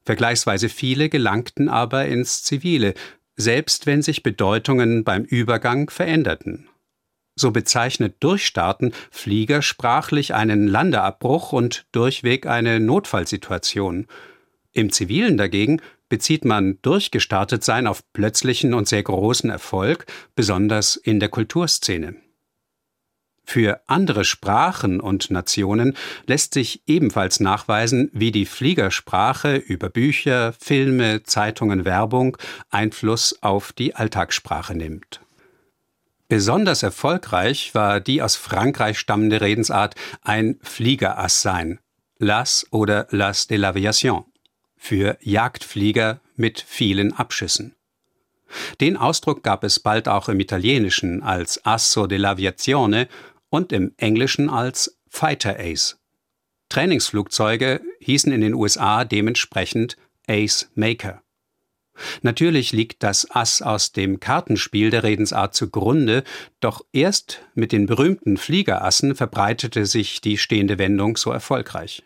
Vergleichsweise 0.03 0.69
viele 0.69 1.09
gelangten 1.09 1.69
aber 1.69 2.05
ins 2.05 2.43
Zivile, 2.43 2.93
selbst 3.35 3.85
wenn 3.85 4.01
sich 4.01 4.23
Bedeutungen 4.23 5.03
beim 5.03 5.23
Übergang 5.23 5.89
veränderten. 5.89 6.67
So 7.35 7.51
bezeichnet 7.51 8.15
Durchstarten 8.19 8.91
Flieger 9.11 9.61
sprachlich 9.61 10.33
einen 10.33 10.67
Landeabbruch 10.67 11.53
und 11.53 11.85
durchweg 11.93 12.45
eine 12.45 12.79
Notfallsituation. 12.79 14.07
Im 14.73 14.91
Zivilen 14.91 15.37
dagegen 15.37 15.81
bezieht 16.09 16.43
man 16.43 16.79
durchgestartet 16.81 17.63
sein 17.63 17.87
auf 17.87 18.03
plötzlichen 18.13 18.73
und 18.73 18.87
sehr 18.87 19.03
großen 19.03 19.49
Erfolg, 19.49 20.05
besonders 20.35 20.95
in 20.95 21.19
der 21.19 21.29
Kulturszene. 21.29 22.15
Für 23.49 23.81
andere 23.87 24.25
Sprachen 24.25 24.99
und 24.99 25.31
Nationen 25.31 25.97
lässt 26.27 26.53
sich 26.53 26.83
ebenfalls 26.85 27.39
nachweisen, 27.39 28.11
wie 28.13 28.31
die 28.31 28.45
Fliegersprache 28.45 29.55
über 29.55 29.89
Bücher, 29.89 30.53
Filme, 30.53 31.23
Zeitungen, 31.23 31.83
Werbung 31.83 32.37
Einfluss 32.69 33.41
auf 33.41 33.73
die 33.73 33.95
Alltagssprache 33.95 34.75
nimmt. 34.75 35.21
Besonders 36.27 36.83
erfolgreich 36.83 37.73
war 37.73 37.99
die 37.99 38.21
aus 38.21 38.35
Frankreich 38.35 38.99
stammende 38.99 39.41
Redensart 39.41 39.95
ein 40.21 40.59
Fliegerass 40.61 41.41
sein, 41.41 41.79
Las 42.19 42.67
oder 42.69 43.07
Las 43.09 43.47
de 43.47 43.57
l'Aviation 43.57 44.25
für 44.79 45.17
Jagdflieger 45.21 46.21
mit 46.35 46.63
vielen 46.65 47.13
Abschüssen. 47.13 47.75
Den 48.81 48.97
Ausdruck 48.97 49.43
gab 49.43 49.63
es 49.63 49.79
bald 49.79 50.07
auch 50.07 50.29
im 50.29 50.39
Italienischen 50.39 51.21
als 51.21 51.63
Asso 51.65 52.05
dell'Aviazione 52.05 53.07
und 53.49 53.71
im 53.71 53.93
Englischen 53.97 54.49
als 54.49 54.97
Fighter 55.07 55.57
Ace. 55.59 55.99
Trainingsflugzeuge 56.69 57.81
hießen 57.99 58.31
in 58.31 58.41
den 58.41 58.53
USA 58.53 59.05
dementsprechend 59.05 59.97
Ace 60.27 60.71
Maker. 60.75 61.21
Natürlich 62.21 62.71
liegt 62.71 63.03
das 63.03 63.29
Ass 63.29 63.61
aus 63.61 63.91
dem 63.91 64.19
Kartenspiel 64.19 64.89
der 64.89 65.03
Redensart 65.03 65.53
zugrunde, 65.53 66.23
doch 66.61 66.85
erst 66.93 67.41
mit 67.53 67.71
den 67.73 67.87
berühmten 67.87 68.37
Fliegerassen 68.37 69.15
verbreitete 69.15 69.85
sich 69.85 70.21
die 70.21 70.37
stehende 70.37 70.77
Wendung 70.77 71.17
so 71.17 71.31
erfolgreich. 71.31 72.03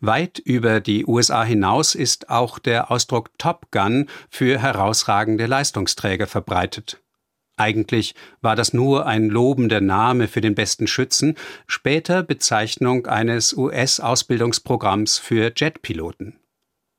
Weit 0.00 0.38
über 0.38 0.80
die 0.80 1.06
USA 1.06 1.42
hinaus 1.44 1.94
ist 1.94 2.30
auch 2.30 2.58
der 2.58 2.90
Ausdruck 2.90 3.30
Top 3.38 3.70
Gun 3.70 4.08
für 4.28 4.58
herausragende 4.58 5.46
Leistungsträger 5.46 6.26
verbreitet. 6.26 7.00
Eigentlich 7.56 8.14
war 8.40 8.56
das 8.56 8.72
nur 8.72 9.06
ein 9.06 9.28
lobender 9.28 9.80
Name 9.80 10.26
für 10.26 10.40
den 10.40 10.54
besten 10.54 10.86
Schützen, 10.86 11.36
später 11.66 12.22
Bezeichnung 12.22 13.06
eines 13.06 13.56
US-Ausbildungsprogramms 13.56 15.18
für 15.18 15.52
Jetpiloten. 15.56 16.40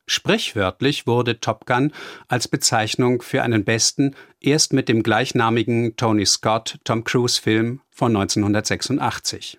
Sprichwörtlich 0.07 1.07
wurde 1.07 1.39
Top 1.39 1.65
Gun 1.65 1.91
als 2.27 2.47
Bezeichnung 2.47 3.21
für 3.21 3.41
einen 3.41 3.65
besten 3.65 4.15
erst 4.39 4.71
mit 4.71 4.87
dem 4.87 5.01
gleichnamigen 5.03 5.95
Tony 5.97 6.25
Scott 6.25 6.77
Tom 6.83 7.03
Cruise 7.03 7.41
Film 7.41 7.81
von 7.89 8.15
1986. 8.15 9.57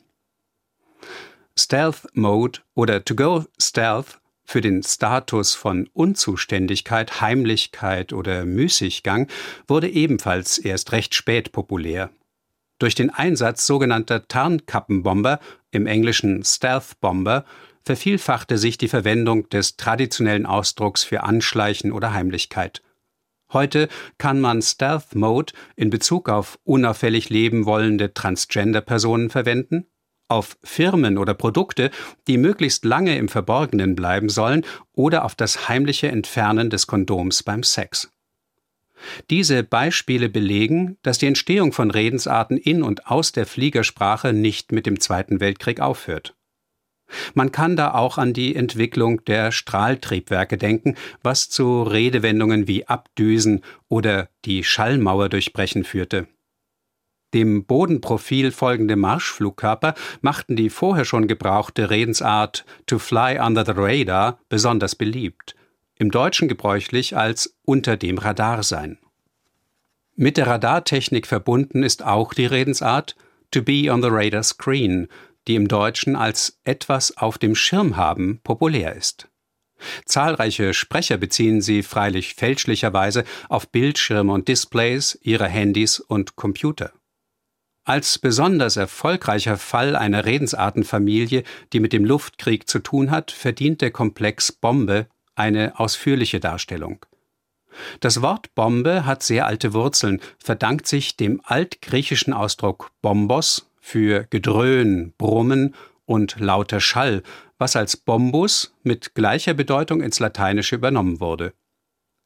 Stealth 1.58 2.06
Mode 2.12 2.60
oder 2.74 3.04
To 3.04 3.14
Go 3.14 3.44
Stealth 3.58 4.20
für 4.44 4.60
den 4.60 4.82
Status 4.82 5.54
von 5.54 5.88
Unzuständigkeit, 5.92 7.20
Heimlichkeit 7.20 8.12
oder 8.12 8.44
Müßiggang 8.44 9.28
wurde 9.66 9.88
ebenfalls 9.88 10.58
erst 10.58 10.92
recht 10.92 11.14
spät 11.14 11.52
populär. 11.52 12.10
Durch 12.78 12.94
den 12.94 13.10
Einsatz 13.10 13.66
sogenannter 13.66 14.28
Tarnkappenbomber, 14.28 15.40
im 15.70 15.86
Englischen 15.86 16.44
Stealth 16.44 17.00
Bomber, 17.00 17.44
vervielfachte 17.84 18.58
sich 18.58 18.76
die 18.78 18.88
Verwendung 18.88 19.48
des 19.48 19.76
traditionellen 19.76 20.44
Ausdrucks 20.44 21.04
für 21.04 21.22
Anschleichen 21.22 21.90
oder 21.90 22.12
Heimlichkeit. 22.12 22.82
Heute 23.52 23.88
kann 24.18 24.40
man 24.40 24.60
Stealth 24.60 25.14
Mode 25.14 25.54
in 25.76 25.88
Bezug 25.88 26.28
auf 26.28 26.58
unauffällig 26.64 27.30
leben 27.30 27.64
wollende 27.64 28.12
Transgender-Personen 28.12 29.30
verwenden, 29.30 29.86
auf 30.28 30.56
Firmen 30.62 31.18
oder 31.18 31.34
Produkte, 31.34 31.90
die 32.26 32.38
möglichst 32.38 32.84
lange 32.84 33.16
im 33.16 33.28
Verborgenen 33.28 33.94
bleiben 33.94 34.28
sollen, 34.28 34.64
oder 34.92 35.24
auf 35.24 35.34
das 35.34 35.68
heimliche 35.68 36.08
Entfernen 36.08 36.70
des 36.70 36.86
Kondoms 36.86 37.42
beim 37.42 37.62
Sex. 37.62 38.10
Diese 39.30 39.62
Beispiele 39.62 40.28
belegen, 40.28 40.96
dass 41.02 41.18
die 41.18 41.26
Entstehung 41.26 41.72
von 41.72 41.90
Redensarten 41.90 42.56
in 42.56 42.82
und 42.82 43.06
aus 43.06 43.32
der 43.32 43.46
Fliegersprache 43.46 44.32
nicht 44.32 44.72
mit 44.72 44.86
dem 44.86 45.00
Zweiten 45.00 45.40
Weltkrieg 45.40 45.80
aufhört. 45.80 46.34
Man 47.34 47.52
kann 47.52 47.76
da 47.76 47.94
auch 47.94 48.18
an 48.18 48.32
die 48.32 48.56
Entwicklung 48.56 49.24
der 49.26 49.52
Strahltriebwerke 49.52 50.56
denken, 50.56 50.96
was 51.22 51.48
zu 51.48 51.82
Redewendungen 51.82 52.66
wie 52.66 52.88
abdüsen 52.88 53.62
oder 53.88 54.28
die 54.44 54.64
Schallmauer 54.64 55.28
durchbrechen 55.28 55.84
führte. 55.84 56.26
Dem 57.36 57.66
Bodenprofil 57.66 58.50
folgende 58.50 58.96
Marschflugkörper 58.96 59.92
machten 60.22 60.56
die 60.56 60.70
vorher 60.70 61.04
schon 61.04 61.28
gebrauchte 61.28 61.90
Redensart 61.90 62.64
to 62.86 62.98
fly 62.98 63.38
under 63.38 63.62
the 63.62 63.74
radar 63.74 64.38
besonders 64.48 64.94
beliebt, 64.94 65.54
im 65.96 66.10
Deutschen 66.10 66.48
gebräuchlich 66.48 67.14
als 67.14 67.54
unter 67.66 67.98
dem 67.98 68.16
Radar 68.16 68.62
sein. 68.62 68.96
Mit 70.14 70.38
der 70.38 70.46
Radartechnik 70.46 71.26
verbunden 71.26 71.82
ist 71.82 72.02
auch 72.02 72.32
die 72.32 72.46
Redensart 72.46 73.16
to 73.50 73.60
be 73.60 73.92
on 73.92 74.00
the 74.00 74.08
radar 74.10 74.42
screen, 74.42 75.06
die 75.46 75.56
im 75.56 75.68
Deutschen 75.68 76.16
als 76.16 76.58
etwas 76.64 77.18
auf 77.18 77.36
dem 77.36 77.54
Schirm 77.54 77.98
haben 77.98 78.40
populär 78.44 78.96
ist. 78.96 79.28
Zahlreiche 80.06 80.72
Sprecher 80.72 81.18
beziehen 81.18 81.60
sie 81.60 81.82
freilich 81.82 82.34
fälschlicherweise 82.34 83.24
auf 83.50 83.68
Bildschirme 83.68 84.32
und 84.32 84.48
Displays 84.48 85.18
ihrer 85.20 85.48
Handys 85.48 86.00
und 86.00 86.34
Computer. 86.36 86.94
Als 87.86 88.18
besonders 88.18 88.76
erfolgreicher 88.76 89.56
Fall 89.56 89.94
einer 89.94 90.24
Redensartenfamilie, 90.24 91.44
die 91.72 91.78
mit 91.78 91.92
dem 91.92 92.04
Luftkrieg 92.04 92.68
zu 92.68 92.80
tun 92.80 93.12
hat, 93.12 93.30
verdient 93.30 93.80
der 93.80 93.92
Komplex 93.92 94.50
Bombe 94.50 95.06
eine 95.36 95.78
ausführliche 95.78 96.40
Darstellung. 96.40 97.06
Das 98.00 98.22
Wort 98.22 98.52
Bombe 98.56 99.06
hat 99.06 99.22
sehr 99.22 99.46
alte 99.46 99.72
Wurzeln, 99.72 100.20
verdankt 100.36 100.88
sich 100.88 101.16
dem 101.16 101.40
altgriechischen 101.44 102.32
Ausdruck 102.32 102.90
Bombos, 103.02 103.70
für 103.78 104.26
Gedröhn, 104.30 105.12
Brummen 105.16 105.76
und 106.06 106.40
lauter 106.40 106.80
Schall, 106.80 107.22
was 107.56 107.76
als 107.76 107.96
Bombus 107.96 108.74
mit 108.82 109.14
gleicher 109.14 109.54
Bedeutung 109.54 110.00
ins 110.00 110.18
Lateinische 110.18 110.74
übernommen 110.74 111.20
wurde. 111.20 111.54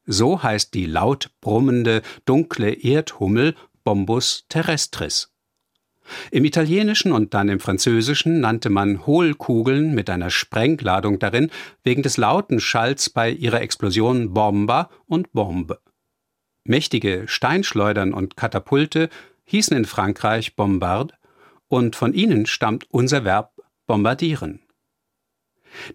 So 0.07 0.41
heißt 0.41 0.73
die 0.73 0.87
laut 0.87 1.29
brummende, 1.39 2.01
dunkle 2.25 2.73
Erdhummel 2.73 3.55
Bombus 3.83 4.45
terrestris. 4.49 5.30
Im 6.31 6.45
Italienischen 6.45 7.11
und 7.11 7.33
dann 7.33 7.49
im 7.49 7.59
Französischen 7.59 8.39
nannte 8.39 8.69
man 8.69 9.05
Hohlkugeln 9.05 9.93
mit 9.93 10.09
einer 10.09 10.29
Sprengladung 10.29 11.19
darin 11.19 11.49
wegen 11.83 12.03
des 12.03 12.17
lauten 12.17 12.59
Schalls 12.59 13.09
bei 13.09 13.29
ihrer 13.29 13.61
Explosion 13.61 14.33
Bomba 14.33 14.89
und 15.07 15.31
Bombe. 15.33 15.79
Mächtige 16.63 17.23
Steinschleudern 17.27 18.13
und 18.13 18.37
Katapulte 18.37 19.09
hießen 19.45 19.75
in 19.75 19.85
Frankreich 19.85 20.55
Bombarde 20.55 21.15
und 21.67 21.95
von 21.95 22.13
ihnen 22.13 22.45
stammt 22.45 22.85
unser 22.89 23.25
Verb 23.25 23.53
bombardieren. 23.87 24.61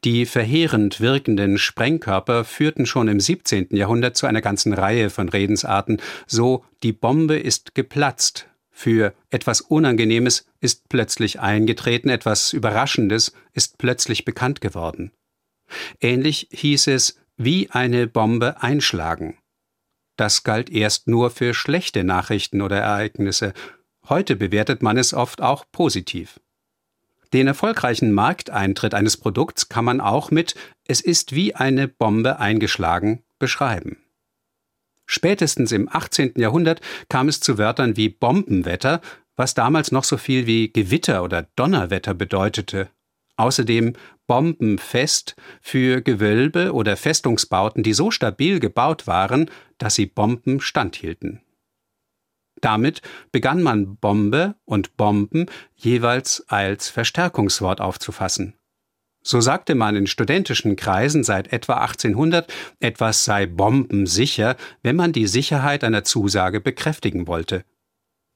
Die 0.05 0.25
verheerend 0.27 1.01
wirkenden 1.01 1.59
Sprengkörper 1.59 2.45
führten 2.45 2.87
schon 2.87 3.09
im 3.09 3.21
17. 3.21 3.69
Jahrhundert 3.71 4.17
zu 4.17 4.27
einer 4.27 4.41
ganzen 4.41 4.73
Reihe 4.73 5.11
von 5.11 5.29
Redensarten, 5.29 6.01
so 6.27 6.65
die 6.83 6.93
Bombe 6.93 7.39
ist 7.39 7.75
geplatzt, 7.75 8.49
für 8.77 9.15
etwas 9.31 9.63
Unangenehmes 9.63 10.47
ist 10.61 10.89
plötzlich 10.91 11.41
eingetreten, 11.41 12.11
etwas 12.11 12.53
Überraschendes 12.53 13.33
ist 13.55 13.79
plötzlich 13.79 14.27
bekannt 14.27 14.61
geworden. 14.61 15.13
Ähnlich 16.01 16.49
hieß 16.51 16.89
es 16.89 17.19
wie 17.39 17.71
eine 17.71 18.07
Bombe 18.07 18.63
einschlagen. 18.63 19.39
Das 20.17 20.45
galt 20.45 20.69
erst 20.71 21.09
nur 21.09 21.31
für 21.31 21.55
schlechte 21.55 22.05
Nachrichten 22.05 22.61
oder 22.61 22.79
Ereignisse, 22.79 23.55
Heute 24.09 24.37
bewertet 24.37 24.83
man 24.83 24.99
es 24.99 25.15
oft 25.15 25.43
auch 25.43 25.65
positiv. 25.73 26.39
Den 27.33 27.49
erfolgreichen 27.49 28.13
Markteintritt 28.13 28.95
eines 28.95 29.17
Produkts 29.17 29.69
kann 29.69 29.85
man 29.85 30.01
auch 30.01 30.31
mit 30.31 30.55
Es 30.87 31.01
ist 31.01 31.35
wie 31.35 31.57
eine 31.57 31.89
Bombe 31.89 32.39
eingeschlagen 32.39 33.25
beschreiben. 33.41 33.97
Spätestens 35.07 35.73
im 35.73 35.89
18. 35.91 36.35
Jahrhundert 36.37 36.81
kam 37.09 37.29
es 37.29 37.41
zu 37.41 37.59
Wörtern 37.59 37.97
wie 37.97 38.09
Bombenwetter, 38.09 39.01
was 39.37 39.55
damals 39.55 39.93
noch 39.93 40.05
so 40.05 40.17
viel 40.17 40.47
wie 40.47 40.73
Gewitter 40.73 41.23
oder 41.23 41.47
Donnerwetter 41.55 42.15
bedeutete. 42.15 42.91
Außerdem 43.37 43.93
Bombenfest 44.27 45.37
für 45.61 46.01
Gewölbe 46.01 46.73
oder 46.73 46.97
Festungsbauten, 46.97 47.83
die 47.83 47.93
so 47.93 48.11
stabil 48.11 48.59
gebaut 48.61 49.07
waren, 49.07 49.51
dass 49.79 49.95
sie 49.95 50.07
Bomben 50.07 50.61
standhielten. 50.61 51.43
Damit 52.61 53.03
begann 53.33 53.63
man 53.63 53.97
Bombe 53.97 54.57
und 54.65 54.97
Bomben 54.97 55.47
jeweils 55.75 56.45
als 56.49 56.89
Verstärkungswort 56.89 57.81
aufzufassen. 57.81 58.55
So 59.27 59.41
sagte 59.41 59.75
man 59.75 59.97
in 59.97 60.07
studentischen 60.07 60.77
Kreisen 60.77 61.25
seit 61.25 61.53
etwa 61.53 61.79
1800, 61.79 62.47
etwas 62.79 63.25
sei 63.25 63.47
bombensicher, 63.47 64.55
wenn 64.85 64.95
man 64.95 65.13
die 65.13 65.27
Sicherheit 65.27 65.83
einer 65.83 66.05
Zusage 66.05 66.61
bekräftigen 66.61 67.27
wollte. 67.27 67.65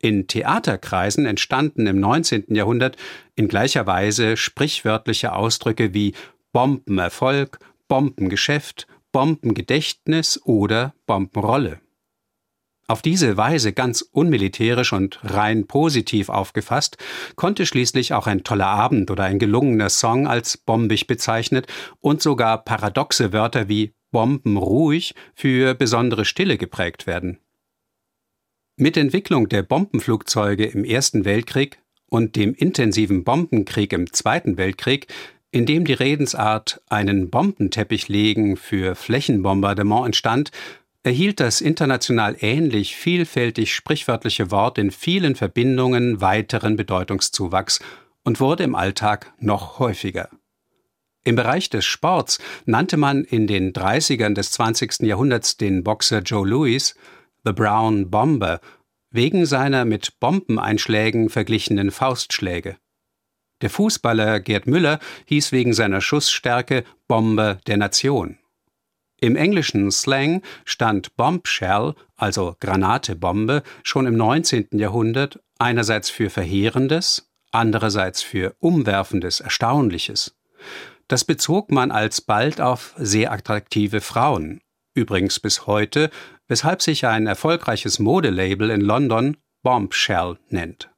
In 0.01 0.27
Theaterkreisen 0.27 1.27
entstanden 1.27 1.87
im 1.87 2.01
19. 2.01 2.47
Jahrhundert 2.57 2.97
in 3.37 3.47
gleicher 3.47 3.87
Weise 3.87 4.37
sprichwörtliche 4.37 5.33
Ausdrücke 5.33 5.95
wie 5.95 6.13
Bombenerfolg, 6.53 7.61
Bombengeschäft, 7.87 8.89
Bombengedächtnis 9.13 10.41
oder 10.45 10.93
Bombenrolle. 11.07 11.79
Auf 12.91 13.03
diese 13.03 13.37
Weise 13.37 13.73
ganz 13.73 14.03
unmilitärisch 14.03 14.93
und 14.93 15.21
rein 15.23 15.69
positiv 15.69 16.29
aufgefasst, 16.29 16.97
konnte 17.37 17.65
schließlich 17.65 18.15
auch 18.15 18.27
ein 18.27 18.43
toller 18.43 18.67
Abend 18.67 19.13
oder 19.13 19.23
ein 19.23 19.39
gelungener 19.39 19.91
Song 19.91 20.27
als 20.27 20.57
bombig 20.57 21.07
bezeichnet 21.07 21.69
und 22.01 22.21
sogar 22.21 22.65
paradoxe 22.65 23.33
Wörter 23.33 23.69
wie 23.69 23.95
bombenruhig 24.11 25.15
für 25.37 25.75
besondere 25.75 26.25
Stille 26.25 26.59
geprägt 26.59 27.07
werden. 27.07 27.39
Mit 28.75 28.97
Entwicklung 28.97 29.49
der 29.49 29.63
Bombenflugzeuge 29.63 30.67
im 30.67 30.83
Ersten 30.83 31.25
Weltkrieg 31.25 31.79
und 32.07 32.35
dem 32.35 32.55
intensiven 32.55 33.23
Bombenkrieg 33.23 33.93
im 33.93 34.13
Zweiten 34.13 34.57
Weltkrieg, 34.57 35.07
in 35.53 35.65
dem 35.65 35.85
die 35.85 35.93
Redensart 35.93 36.81
einen 36.89 37.31
Bombenteppich 37.31 38.09
legen 38.09 38.57
für 38.57 38.97
Flächenbombardement 38.97 40.07
entstand, 40.07 40.51
erhielt 41.03 41.41
das 41.41 41.61
international 41.61 42.37
ähnlich 42.41 42.97
vielfältig 42.97 43.75
sprichwörtliche 43.75 44.51
Wort 44.51 44.79
in 44.79 44.91
vielen 44.91 45.35
Verbindungen 45.35 46.21
weiteren 46.21 46.77
Bedeutungszuwachs 46.77 47.81
und 48.23 48.41
wurde 48.41 48.65
im 48.65 48.75
Alltag 48.75 49.33
noch 49.39 49.79
häufiger. 49.79 50.29
Im 51.25 51.37
Bereich 51.37 51.69
des 51.69 51.85
Sports 51.85 52.39
nannte 52.65 52.97
man 52.97 53.25
in 53.25 53.47
den 53.47 53.73
30ern 53.73 54.35
des 54.35 54.53
20. 54.53 55.01
Jahrhunderts 55.01 55.57
den 55.57 55.85
Boxer 55.85 56.21
Joe 56.21 56.47
Louis 56.47 56.95
The 57.45 57.53
Brown 57.53 58.11
Bomber 58.11 58.61
wegen 59.11 59.45
seiner 59.45 59.85
mit 59.85 60.19
Bombeneinschlägen 60.21 61.29
verglichenen 61.29 61.91
Faustschläge. 61.91 62.77
Der 63.61 63.71
Fußballer 63.71 64.41
Gerd 64.41 64.67
Müller 64.67 65.01
hieß 65.27 65.53
wegen 65.53 65.75
seiner 65.75 66.01
Schussstärke 66.01 66.85
Bomber 67.09 67.57
der 67.67 67.77
Nation. 67.77 68.40
Im 69.21 69.37
englischen 69.37 69.91
Slang 69.91 70.43
stand 70.65 71.15
Bombshell, 71.17 71.95
also 72.17 72.57
Granatebombe, 72.61 73.63
schon 73.83 74.07
im 74.07 74.17
19. 74.17 74.69
Jahrhundert 74.73 75.41
einerseits 75.59 76.09
für 76.09 76.31
Verheerendes, 76.31 77.31
andererseits 77.53 78.23
für 78.23 78.55
Umwerfendes, 78.61 79.41
Erstaunliches. 79.41 80.37
Das 81.09 81.25
bezog 81.25 81.71
man 81.71 81.91
alsbald 81.91 82.61
auf 82.61 82.95
sehr 82.97 83.33
attraktive 83.33 84.01
Frauen, 84.01 84.61
übrigens 84.95 85.39
bis 85.39 85.67
heute, 85.67 86.11
weshalb 86.49 86.81
sich 86.81 87.07
ein 87.07 87.27
erfolgreiches 87.27 87.99
Modelabel 87.99 88.71
in 88.71 88.81
London 88.81 89.37
Bombshell 89.63 90.39
nennt. 90.49 90.91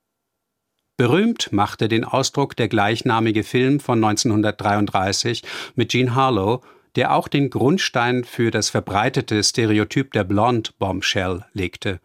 Berühmt 0.96 1.52
machte 1.52 1.88
den 1.88 2.04
Ausdruck 2.04 2.54
der 2.54 2.68
gleichnamige 2.68 3.42
Film 3.42 3.80
von 3.80 4.04
1933 4.04 5.42
mit 5.74 5.90
Jean 5.90 6.14
Harlow, 6.14 6.62
der 6.96 7.14
auch 7.14 7.28
den 7.28 7.50
Grundstein 7.50 8.24
für 8.24 8.50
das 8.50 8.70
verbreitete 8.70 9.42
Stereotyp 9.42 10.12
der 10.12 10.24
Blonde 10.24 10.70
Bombshell 10.78 11.44
legte. 11.52 12.00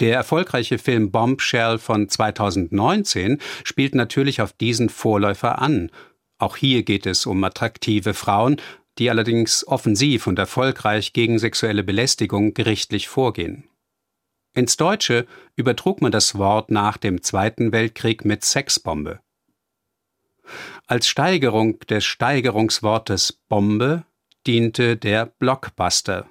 Der 0.00 0.14
erfolgreiche 0.14 0.78
Film 0.78 1.10
Bombshell 1.10 1.78
von 1.78 2.08
2019 2.08 3.40
spielt 3.64 3.94
natürlich 3.94 4.40
auf 4.40 4.52
diesen 4.52 4.88
Vorläufer 4.88 5.60
an. 5.60 5.90
Auch 6.38 6.56
hier 6.56 6.84
geht 6.84 7.06
es 7.06 7.26
um 7.26 7.42
attraktive 7.42 8.14
Frauen, 8.14 8.60
die 8.98 9.10
allerdings 9.10 9.66
offensiv 9.66 10.26
und 10.26 10.38
erfolgreich 10.38 11.12
gegen 11.12 11.38
sexuelle 11.38 11.82
Belästigung 11.82 12.54
gerichtlich 12.54 13.08
vorgehen. 13.08 13.68
Ins 14.54 14.76
Deutsche 14.76 15.26
übertrug 15.56 16.00
man 16.00 16.12
das 16.12 16.36
Wort 16.36 16.70
nach 16.70 16.96
dem 16.96 17.22
Zweiten 17.22 17.72
Weltkrieg 17.72 18.24
mit 18.24 18.44
Sexbombe. 18.44 19.20
Als 20.90 21.06
Steigerung 21.06 21.78
des 21.80 22.06
Steigerungswortes 22.06 23.34
Bombe 23.50 24.04
diente 24.46 24.96
der 24.96 25.26
Blockbuster, 25.26 26.30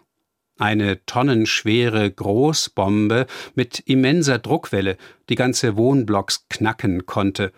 eine 0.57 1.05
tonnenschwere 1.05 2.09
Großbombe 2.09 3.27
mit 3.53 3.81
immenser 3.81 4.39
Druckwelle, 4.39 4.97
die 5.29 5.35
ganze 5.35 5.77
Wohnblocks 5.77 6.47
knacken 6.49 7.05
konnte. 7.05 7.53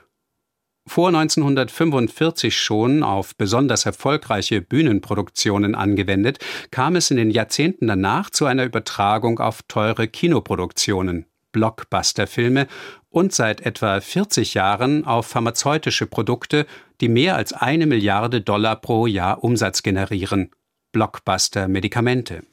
vor 0.85 1.07
1945 1.07 2.57
schon 2.57 3.01
auf 3.01 3.33
besonders 3.37 3.85
erfolgreiche 3.85 4.59
Bühnenproduktionen 4.59 5.75
angewendet, 5.75 6.39
kam 6.69 6.97
es 6.97 7.11
in 7.11 7.15
den 7.17 7.31
Jahrzehnten 7.31 7.87
danach 7.87 8.29
zu 8.29 8.45
einer 8.45 8.65
Übertragung 8.65 9.39
auf 9.39 9.61
teure 9.69 10.09
Kinoproduktionen, 10.09 11.27
Blockbuster-Filme 11.51 12.67
und 13.09 13.33
seit 13.33 13.61
etwa 13.61 13.99
40 13.99 14.53
Jahren 14.53 15.05
auf 15.05 15.27
pharmazeutische 15.27 16.05
Produkte, 16.05 16.65
die 17.01 17.09
mehr 17.09 17.35
als 17.35 17.53
eine 17.53 17.85
Milliarde 17.85 18.41
Dollar 18.41 18.75
pro 18.75 19.07
Jahr 19.07 19.43
Umsatz 19.43 19.83
generieren, 19.83 20.51
Blockbuster-Medikamente. 20.91 22.43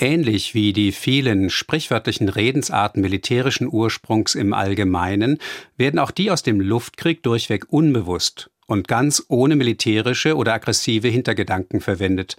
Ähnlich 0.00 0.54
wie 0.54 0.72
die 0.72 0.92
vielen 0.92 1.50
sprichwörtlichen 1.50 2.28
Redensarten 2.28 3.02
militärischen 3.02 3.68
Ursprungs 3.68 4.36
im 4.36 4.52
Allgemeinen 4.52 5.38
werden 5.76 5.98
auch 5.98 6.12
die 6.12 6.30
aus 6.30 6.44
dem 6.44 6.60
Luftkrieg 6.60 7.24
durchweg 7.24 7.72
unbewusst 7.72 8.48
und 8.66 8.86
ganz 8.86 9.24
ohne 9.28 9.56
militärische 9.56 10.36
oder 10.36 10.54
aggressive 10.54 11.08
Hintergedanken 11.08 11.80
verwendet. 11.80 12.36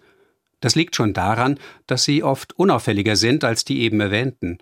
Das 0.62 0.76
liegt 0.76 0.96
schon 0.96 1.14
daran, 1.14 1.60
dass 1.86 2.06
sie 2.06 2.24
oft 2.24 2.54
unauffälliger 2.54 3.18
sind 3.18 3.44
als 3.44 3.66
die 3.66 3.82
eben 3.82 4.00
erwähnten. 4.00 4.60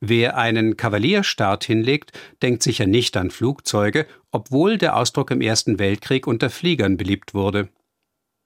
Wer 0.00 0.36
einen 0.36 0.76
Kavalierstart 0.76 1.64
hinlegt, 1.64 2.12
denkt 2.42 2.62
sicher 2.62 2.86
nicht 2.86 3.16
an 3.16 3.30
Flugzeuge, 3.30 4.06
obwohl 4.30 4.76
der 4.76 4.96
Ausdruck 4.96 5.30
im 5.30 5.40
Ersten 5.40 5.78
Weltkrieg 5.78 6.26
unter 6.26 6.50
Fliegern 6.50 6.96
beliebt 6.96 7.32
wurde. 7.32 7.68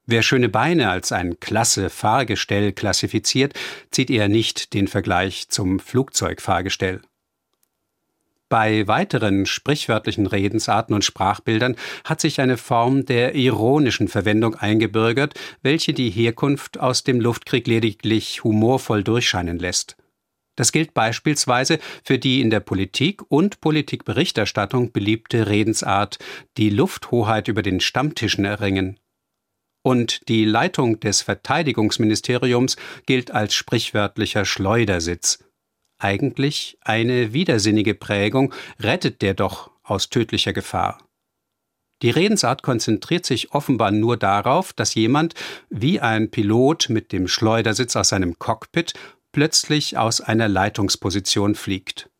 Wer 0.06 0.22
schöne 0.22 0.48
Beine 0.48 0.90
als 0.90 1.12
ein 1.12 1.38
klasse 1.40 1.90
Fahrgestell 1.90 2.72
klassifiziert, 2.72 3.54
zieht 3.90 4.10
eher 4.10 4.28
nicht 4.28 4.74
den 4.74 4.88
Vergleich 4.88 5.48
zum 5.48 5.80
Flugzeugfahrgestell. 5.80 7.00
Bei 8.48 8.88
weiteren 8.88 9.46
sprichwörtlichen 9.46 10.26
Redensarten 10.26 10.94
und 10.94 11.04
Sprachbildern 11.04 11.76
hat 12.04 12.20
sich 12.20 12.40
eine 12.40 12.56
Form 12.56 13.06
der 13.06 13.36
ironischen 13.36 14.08
Verwendung 14.08 14.56
eingebürgert, 14.56 15.34
welche 15.62 15.92
die 15.92 16.10
Herkunft 16.10 16.80
aus 16.80 17.04
dem 17.04 17.20
Luftkrieg 17.20 17.68
lediglich 17.68 18.42
humorvoll 18.42 19.04
durchscheinen 19.04 19.60
lässt. 19.60 19.96
Das 20.60 20.72
gilt 20.72 20.92
beispielsweise 20.92 21.78
für 22.04 22.18
die 22.18 22.42
in 22.42 22.50
der 22.50 22.60
Politik 22.60 23.22
und 23.30 23.62
Politikberichterstattung 23.62 24.92
beliebte 24.92 25.48
Redensart 25.48 26.18
die 26.58 26.68
Lufthoheit 26.68 27.48
über 27.48 27.62
den 27.62 27.80
Stammtischen 27.80 28.44
erringen 28.44 29.00
und 29.82 30.28
die 30.28 30.44
Leitung 30.44 31.00
des 31.00 31.22
Verteidigungsministeriums 31.22 32.76
gilt 33.06 33.30
als 33.30 33.54
sprichwörtlicher 33.54 34.44
Schleudersitz. 34.44 35.42
Eigentlich 35.98 36.76
eine 36.82 37.32
widersinnige 37.32 37.94
Prägung 37.94 38.52
rettet 38.78 39.22
der 39.22 39.32
doch 39.32 39.70
aus 39.82 40.10
tödlicher 40.10 40.52
Gefahr. 40.52 40.98
Die 42.02 42.10
Redensart 42.10 42.62
konzentriert 42.62 43.24
sich 43.24 43.52
offenbar 43.52 43.92
nur 43.92 44.18
darauf, 44.18 44.74
dass 44.74 44.94
jemand, 44.94 45.32
wie 45.70 46.00
ein 46.00 46.30
Pilot 46.30 46.90
mit 46.90 47.12
dem 47.12 47.28
Schleudersitz 47.28 47.96
aus 47.96 48.10
seinem 48.10 48.38
Cockpit, 48.38 48.92
plötzlich 49.32 49.96
aus 49.96 50.20
einer 50.20 50.48
Leitungsposition 50.48 51.54
fliegt. 51.54 52.10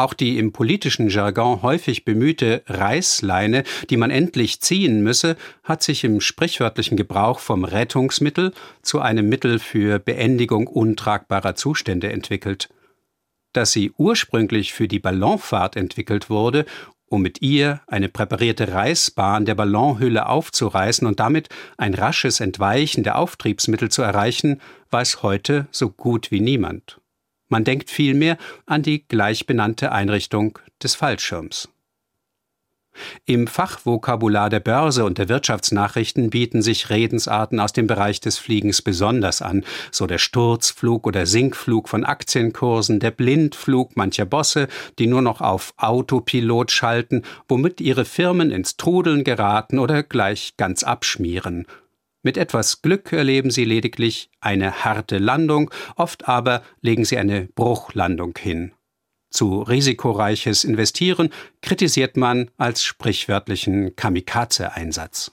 Auch 0.00 0.14
die 0.14 0.38
im 0.38 0.52
politischen 0.52 1.10
Jargon 1.10 1.60
häufig 1.60 2.06
bemühte 2.06 2.62
Reißleine, 2.66 3.64
die 3.90 3.98
man 3.98 4.10
endlich 4.10 4.62
ziehen 4.62 5.02
müsse, 5.02 5.36
hat 5.62 5.82
sich 5.82 6.04
im 6.04 6.22
sprichwörtlichen 6.22 6.96
Gebrauch 6.96 7.38
vom 7.38 7.64
Rettungsmittel 7.64 8.54
zu 8.80 9.00
einem 9.00 9.28
Mittel 9.28 9.58
für 9.58 9.98
Beendigung 9.98 10.68
untragbarer 10.68 11.54
Zustände 11.54 12.10
entwickelt. 12.10 12.70
Dass 13.52 13.72
sie 13.72 13.92
ursprünglich 13.98 14.72
für 14.72 14.88
die 14.88 15.00
Ballonfahrt 15.00 15.76
entwickelt 15.76 16.30
wurde, 16.30 16.64
um 17.10 17.22
mit 17.22 17.42
ihr 17.42 17.80
eine 17.88 18.08
präparierte 18.08 18.72
Reißbahn 18.72 19.44
der 19.44 19.56
Ballonhülle 19.56 20.26
aufzureißen 20.26 21.06
und 21.06 21.20
damit 21.20 21.48
ein 21.76 21.92
rasches 21.92 22.40
Entweichen 22.40 23.02
der 23.02 23.18
Auftriebsmittel 23.18 23.90
zu 23.90 24.00
erreichen, 24.00 24.60
weiß 24.90 25.22
heute 25.22 25.66
so 25.72 25.90
gut 25.90 26.30
wie 26.30 26.40
niemand. 26.40 27.00
Man 27.48 27.64
denkt 27.64 27.90
vielmehr 27.90 28.38
an 28.64 28.82
die 28.82 29.06
gleichbenannte 29.06 29.90
Einrichtung 29.90 30.58
des 30.82 30.94
Fallschirms. 30.94 31.68
Im 33.24 33.46
Fachvokabular 33.46 34.50
der 34.50 34.60
Börse 34.60 35.04
und 35.04 35.18
der 35.18 35.28
Wirtschaftsnachrichten 35.28 36.30
bieten 36.30 36.62
sich 36.62 36.90
Redensarten 36.90 37.60
aus 37.60 37.72
dem 37.72 37.86
Bereich 37.86 38.20
des 38.20 38.38
Fliegens 38.38 38.82
besonders 38.82 39.42
an, 39.42 39.64
so 39.90 40.06
der 40.06 40.18
Sturzflug 40.18 41.06
oder 41.06 41.26
Sinkflug 41.26 41.88
von 41.88 42.04
Aktienkursen, 42.04 43.00
der 43.00 43.10
Blindflug 43.10 43.96
mancher 43.96 44.26
Bosse, 44.26 44.68
die 44.98 45.06
nur 45.06 45.22
noch 45.22 45.40
auf 45.40 45.74
Autopilot 45.76 46.70
schalten, 46.70 47.22
womit 47.48 47.80
ihre 47.80 48.04
Firmen 48.04 48.50
ins 48.50 48.76
Trudeln 48.76 49.24
geraten 49.24 49.78
oder 49.78 50.02
gleich 50.02 50.54
ganz 50.56 50.82
abschmieren, 50.82 51.66
mit 52.22 52.36
etwas 52.36 52.82
Glück 52.82 53.12
erleben 53.12 53.50
sie 53.50 53.64
lediglich 53.64 54.30
eine 54.40 54.84
harte 54.84 55.16
Landung, 55.16 55.70
oft 55.96 56.28
aber 56.28 56.62
legen 56.82 57.06
sie 57.06 57.16
eine 57.16 57.48
Bruchlandung 57.54 58.36
hin. 58.36 58.72
Zu 59.30 59.62
risikoreiches 59.62 60.64
Investieren 60.64 61.30
kritisiert 61.62 62.16
man 62.16 62.50
als 62.56 62.82
sprichwörtlichen 62.82 63.94
Kamikaze-Einsatz. 63.94 65.32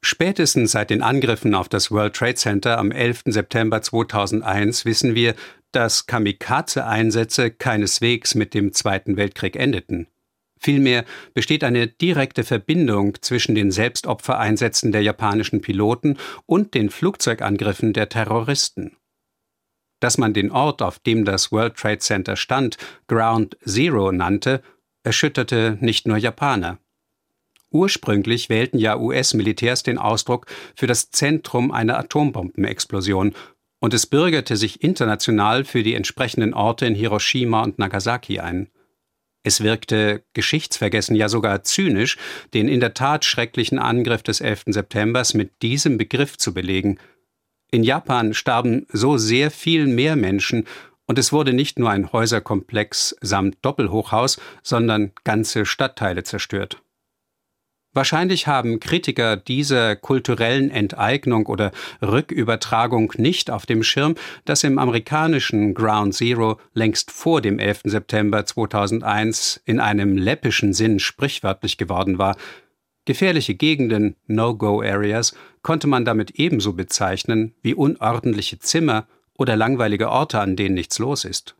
Spätestens 0.00 0.72
seit 0.72 0.90
den 0.90 1.02
Angriffen 1.02 1.54
auf 1.54 1.68
das 1.68 1.90
World 1.90 2.14
Trade 2.14 2.36
Center 2.36 2.78
am 2.78 2.90
11. 2.90 3.24
September 3.26 3.82
2001 3.82 4.84
wissen 4.84 5.14
wir, 5.14 5.34
dass 5.72 6.06
Kamikaze-Einsätze 6.06 7.50
keineswegs 7.50 8.34
mit 8.34 8.54
dem 8.54 8.72
Zweiten 8.72 9.16
Weltkrieg 9.16 9.56
endeten. 9.56 10.06
Vielmehr 10.60 11.04
besteht 11.34 11.62
eine 11.62 11.86
direkte 11.86 12.42
Verbindung 12.44 13.16
zwischen 13.20 13.54
den 13.54 13.70
Selbstopfereinsätzen 13.70 14.92
der 14.92 15.02
japanischen 15.02 15.60
Piloten 15.60 16.16
und 16.46 16.74
den 16.74 16.90
Flugzeugangriffen 16.90 17.92
der 17.92 18.08
Terroristen. 18.08 18.96
Dass 20.00 20.18
man 20.18 20.32
den 20.32 20.50
Ort, 20.50 20.82
auf 20.82 20.98
dem 20.98 21.24
das 21.24 21.50
World 21.50 21.76
Trade 21.76 21.98
Center 21.98 22.36
stand, 22.36 22.76
Ground 23.08 23.56
Zero 23.64 24.12
nannte, 24.12 24.62
erschütterte 25.02 25.78
nicht 25.80 26.06
nur 26.06 26.16
Japaner. 26.16 26.78
Ursprünglich 27.70 28.48
wählten 28.48 28.78
ja 28.78 28.96
US-Militärs 28.96 29.82
den 29.82 29.98
Ausdruck 29.98 30.46
für 30.74 30.86
das 30.86 31.10
Zentrum 31.10 31.70
einer 31.70 31.98
Atombombenexplosion, 31.98 33.34
und 33.80 33.94
es 33.94 34.06
bürgerte 34.06 34.56
sich 34.56 34.82
international 34.82 35.64
für 35.64 35.84
die 35.84 35.94
entsprechenden 35.94 36.52
Orte 36.52 36.86
in 36.86 36.96
Hiroshima 36.96 37.62
und 37.62 37.78
Nagasaki 37.78 38.40
ein. 38.40 38.70
Es 39.44 39.62
wirkte 39.62 40.24
geschichtsvergessen, 40.32 41.14
ja 41.14 41.28
sogar 41.28 41.62
zynisch, 41.62 42.16
den 42.54 42.68
in 42.68 42.80
der 42.80 42.94
Tat 42.94 43.24
schrecklichen 43.24 43.78
Angriff 43.78 44.22
des 44.22 44.40
11. 44.40 44.64
September 44.66 45.22
mit 45.34 45.62
diesem 45.62 45.96
Begriff 45.96 46.36
zu 46.36 46.52
belegen. 46.52 46.98
In 47.70 47.82
Japan 47.82 48.32
starben 48.32 48.86
so 48.90 49.18
sehr 49.18 49.50
viel 49.50 49.86
mehr 49.86 50.16
Menschen 50.16 50.66
und 51.06 51.18
es 51.18 51.32
wurde 51.32 51.52
nicht 51.52 51.78
nur 51.78 51.90
ein 51.90 52.12
Häuserkomplex 52.12 53.16
samt 53.20 53.58
Doppelhochhaus, 53.62 54.38
sondern 54.62 55.12
ganze 55.24 55.66
Stadtteile 55.66 56.22
zerstört. 56.22 56.82
Wahrscheinlich 57.94 58.46
haben 58.46 58.80
Kritiker 58.80 59.36
dieser 59.36 59.96
kulturellen 59.96 60.70
Enteignung 60.70 61.46
oder 61.46 61.72
Rückübertragung 62.02 63.12
nicht 63.16 63.50
auf 63.50 63.66
dem 63.66 63.82
Schirm, 63.82 64.14
dass 64.44 64.62
im 64.62 64.78
amerikanischen 64.78 65.74
Ground 65.74 66.14
Zero 66.14 66.60
längst 66.74 67.10
vor 67.10 67.40
dem 67.40 67.58
11. 67.58 67.80
September 67.84 68.44
2001 68.44 69.62
in 69.64 69.80
einem 69.80 70.16
läppischen 70.16 70.74
Sinn 70.74 71.00
sprichwörtlich 71.00 71.78
geworden 71.78 72.18
war. 72.18 72.36
Gefährliche 73.08 73.54
Gegenden, 73.54 74.16
No-Go-Areas, 74.26 75.34
konnte 75.62 75.86
man 75.86 76.04
damit 76.04 76.32
ebenso 76.32 76.74
bezeichnen 76.74 77.54
wie 77.62 77.72
unordentliche 77.72 78.58
Zimmer 78.58 79.08
oder 79.32 79.56
langweilige 79.56 80.10
Orte, 80.10 80.40
an 80.40 80.56
denen 80.56 80.74
nichts 80.74 80.98
los 80.98 81.24
ist. 81.24 81.56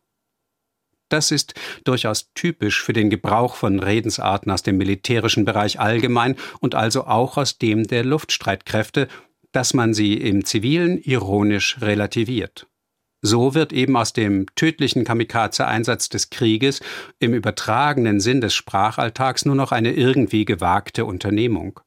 Das 1.09 1.31
ist 1.31 1.55
durchaus 1.85 2.35
typisch 2.35 2.83
für 2.83 2.93
den 2.93 3.09
Gebrauch 3.09 3.55
von 3.55 3.81
Redensarten 3.81 4.53
aus 4.53 4.63
dem 4.63 4.77
militärischen 4.77 5.47
Bereich 5.47 5.81
allgemein 5.81 6.37
und 6.61 6.75
also 6.75 7.07
auch 7.07 7.39
aus 7.39 7.57
dem 7.57 7.87
der 7.87 8.05
Luftstreitkräfte, 8.05 9.09
dass 9.51 9.73
man 9.73 9.95
sie 9.95 10.19
im 10.19 10.45
zivilen 10.45 10.99
ironisch 10.99 11.79
relativiert. 11.81 12.68
So 13.21 13.55
wird 13.55 13.73
eben 13.73 13.97
aus 13.97 14.13
dem 14.13 14.47
tödlichen 14.55 15.05
Kamikaze-Einsatz 15.05 16.09
des 16.09 16.31
Krieges 16.31 16.81
im 17.19 17.35
übertragenen 17.35 18.21
Sinn 18.21 18.41
des 18.41 18.55
Sprachalltags 18.55 19.45
nur 19.45 19.57
noch 19.57 19.73
eine 19.73 19.93
irgendwie 19.93 20.45
gewagte 20.45 21.05
Unternehmung. 21.05 21.81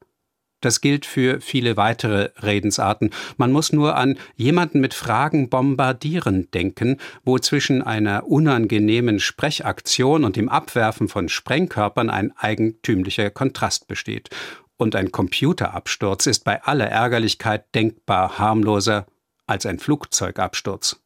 Das 0.62 0.80
gilt 0.80 1.08
für 1.08 1.42
viele 1.42 1.76
weitere 1.76 2.30
Redensarten. 2.38 3.10
Man 3.38 3.52
muss 3.52 3.74
nur 3.74 3.96
an 3.96 4.20
jemanden 4.36 4.80
mit 4.80 4.94
Fragen 4.94 5.50
bombardieren 5.50 6.50
denken, 6.52 6.98
wo 7.24 7.40
zwischen 7.40 7.82
einer 7.82 8.28
unangenehmen 8.28 9.20
Sprechaktion 9.20 10.24
und 10.24 10.36
dem 10.36 10.50
Abwerfen 10.50 11.08
von 11.08 11.30
Sprengkörpern 11.30 12.12
ein 12.12 12.32
eigentümlicher 12.38 13.32
Kontrast 13.32 13.88
besteht. 13.88 14.30
Und 14.78 14.96
ein 14.96 15.12
Computerabsturz 15.12 16.28
ist 16.28 16.44
bei 16.44 16.62
aller 16.64 16.88
Ärgerlichkeit 16.88 17.74
denkbar 17.74 18.38
harmloser 18.38 19.08
als 19.48 19.66
ein 19.66 19.80
Flugzeugabsturz. 19.80 21.01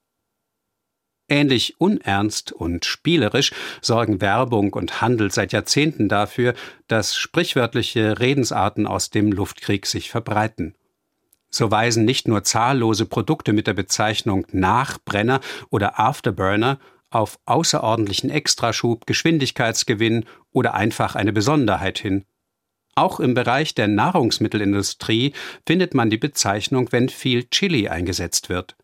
Ähnlich 1.28 1.76
unernst 1.80 2.52
und 2.52 2.86
spielerisch 2.86 3.52
sorgen 3.82 4.22
Werbung 4.22 4.74
und 4.74 5.02
Handel 5.02 5.32
seit 5.32 5.54
Jahrzehnten 5.54 6.08
dafür, 6.08 6.54
dass 6.88 7.16
sprichwörtliche 7.16 8.20
Redensarten 8.20 8.86
aus 8.86 9.10
dem 9.10 9.32
Luftkrieg 9.32 9.88
sich 9.88 10.12
verbreiten. 10.12 10.76
So 11.50 11.72
weisen 11.72 12.06
nicht 12.06 12.28
nur 12.28 12.44
zahllose 12.44 13.06
Produkte 13.06 13.54
mit 13.54 13.66
der 13.66 13.74
Bezeichnung 13.74 14.46
Nachbrenner 14.52 15.40
oder 15.70 16.00
Afterburner 16.00 16.80
auf 17.10 17.40
außerordentlichen 17.46 18.30
Extraschub, 18.30 19.08
Geschwindigkeitsgewinn 19.08 20.26
oder 20.52 20.74
einfach 20.74 21.16
eine 21.16 21.34
Besonderheit 21.34 21.98
hin. 21.98 22.26
Auch 22.94 23.20
im 23.20 23.34
Bereich 23.34 23.74
der 23.74 23.88
Nahrungsmittelindustrie 23.88 25.34
findet 25.66 25.94
man 25.94 26.10
die 26.10 26.18
Bezeichnung, 26.18 26.92
wenn 26.92 27.10
viel 27.10 27.46
Chili 27.46 27.88
eingesetzt 27.88 28.50
wird. 28.50 28.76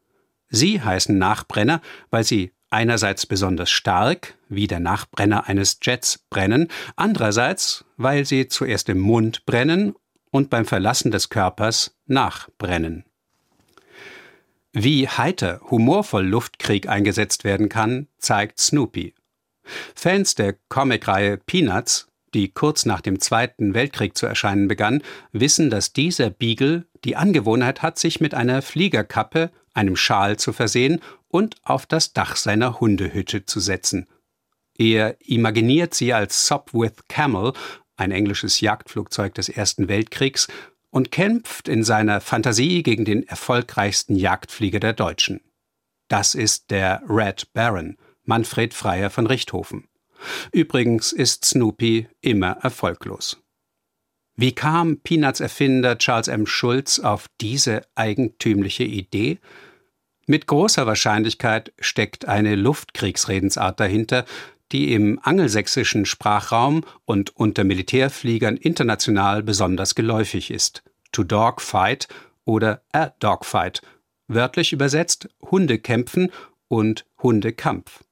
Sie 0.52 0.82
heißen 0.82 1.18
Nachbrenner, 1.18 1.82
weil 2.12 2.24
sie 2.24 2.52
einerseits 2.70 3.26
besonders 3.26 3.72
stark, 3.72 4.36
wie 4.50 4.68
der 4.68 4.80
Nachbrenner 4.80 5.48
eines 5.48 5.80
Jets, 5.82 6.20
brennen, 6.30 6.68
andererseits, 6.96 7.86
weil 7.98 8.26
sie 8.26 8.48
zuerst 8.48 8.90
im 8.90 9.00
Mund 9.00 9.46
brennen 9.46 9.96
und 10.30 10.50
beim 10.50 10.66
Verlassen 10.66 11.12
des 11.12 11.30
Körpers 11.30 11.98
nachbrennen. 12.06 13.06
Wie 14.74 15.08
heiter, 15.08 15.62
humorvoll 15.70 16.26
Luftkrieg 16.26 16.88
eingesetzt 16.88 17.44
werden 17.44 17.68
kann, 17.68 18.08
zeigt 18.18 18.60
Snoopy. 18.60 19.14
Fans 19.96 20.36
der 20.36 20.56
Comicreihe 20.70 21.38
Peanuts, 21.38 22.08
die 22.34 22.54
kurz 22.54 22.86
nach 22.86 23.02
dem 23.02 23.20
Zweiten 23.20 23.74
Weltkrieg 23.74 24.18
zu 24.18 24.26
erscheinen 24.26 24.70
begann, 24.70 25.04
wissen, 25.34 25.70
dass 25.70 25.92
dieser 25.92 26.30
Beagle 26.30 26.86
die 27.04 27.18
Angewohnheit 27.18 27.82
hat, 27.82 28.00
sich 28.00 28.22
mit 28.22 28.34
einer 28.34 28.62
Fliegerkappe 28.62 29.52
einem 29.74 29.96
Schal 29.96 30.38
zu 30.38 30.54
versehen 30.54 31.02
und 31.28 31.56
auf 31.64 31.86
das 31.86 32.14
Dach 32.14 32.36
seiner 32.36 32.80
Hundehütte 32.80 33.46
zu 33.46 33.60
setzen. 33.60 34.08
Er 34.78 35.18
imaginiert 35.22 35.94
sie 35.94 36.14
als 36.14 36.48
Sopwith 36.48 37.08
Camel, 37.08 37.54
ein 37.98 38.12
englisches 38.12 38.62
Jagdflugzeug 38.62 39.34
des 39.36 39.50
Ersten 39.50 39.88
Weltkriegs, 39.88 40.48
und 40.90 41.12
kämpft 41.12 41.68
in 41.68 41.84
seiner 41.84 42.20
Fantasie 42.20 42.84
gegen 42.84 43.06
den 43.06 43.26
erfolgreichsten 43.28 44.16
Jagdflieger 44.16 44.80
der 44.80 44.94
Deutschen. 44.94 45.40
Das 46.10 46.36
ist 46.36 46.70
der 46.70 47.02
Red 47.08 47.54
Baron, 47.54 47.98
Manfred 48.26 48.74
Freier 48.74 49.10
von 49.10 49.26
Richthofen. 49.26 49.88
Übrigens 50.52 51.14
ist 51.14 51.46
Snoopy 51.46 52.08
immer 52.20 52.58
erfolglos. 52.62 53.42
Wie 54.42 54.54
kam 54.54 54.98
Peanuts 54.98 55.40
Erfinder 55.40 56.00
Charles 56.00 56.28
M. 56.28 56.48
Schulz 56.48 56.98
auf 56.98 57.28
diese 57.42 57.84
eigentümliche 57.94 58.84
Idee? 58.84 59.38
Mit 60.26 60.48
großer 60.48 60.88
Wahrscheinlichkeit 60.88 61.72
steckt 61.80 62.28
eine 62.28 62.56
Luftkriegsredensart 62.56 63.80
dahinter, 63.80 64.26
die 64.72 64.96
im 64.96 65.20
angelsächsischen 65.22 66.08
Sprachraum 66.08 66.84
und 67.06 67.36
unter 67.36 67.64
Militärfliegern 67.64 68.58
international 68.58 69.44
besonders 69.44 69.94
geläufig 69.94 70.50
ist. 70.50 70.82
To 71.12 71.24
dogfight 71.24 72.08
oder 72.44 72.82
a 72.94 73.12
dogfight, 73.20 73.84
wörtlich 74.28 74.74
übersetzt 74.74 75.30
Hundekämpfen 75.52 76.32
und 76.68 77.06
Hundekampf. 77.22 78.04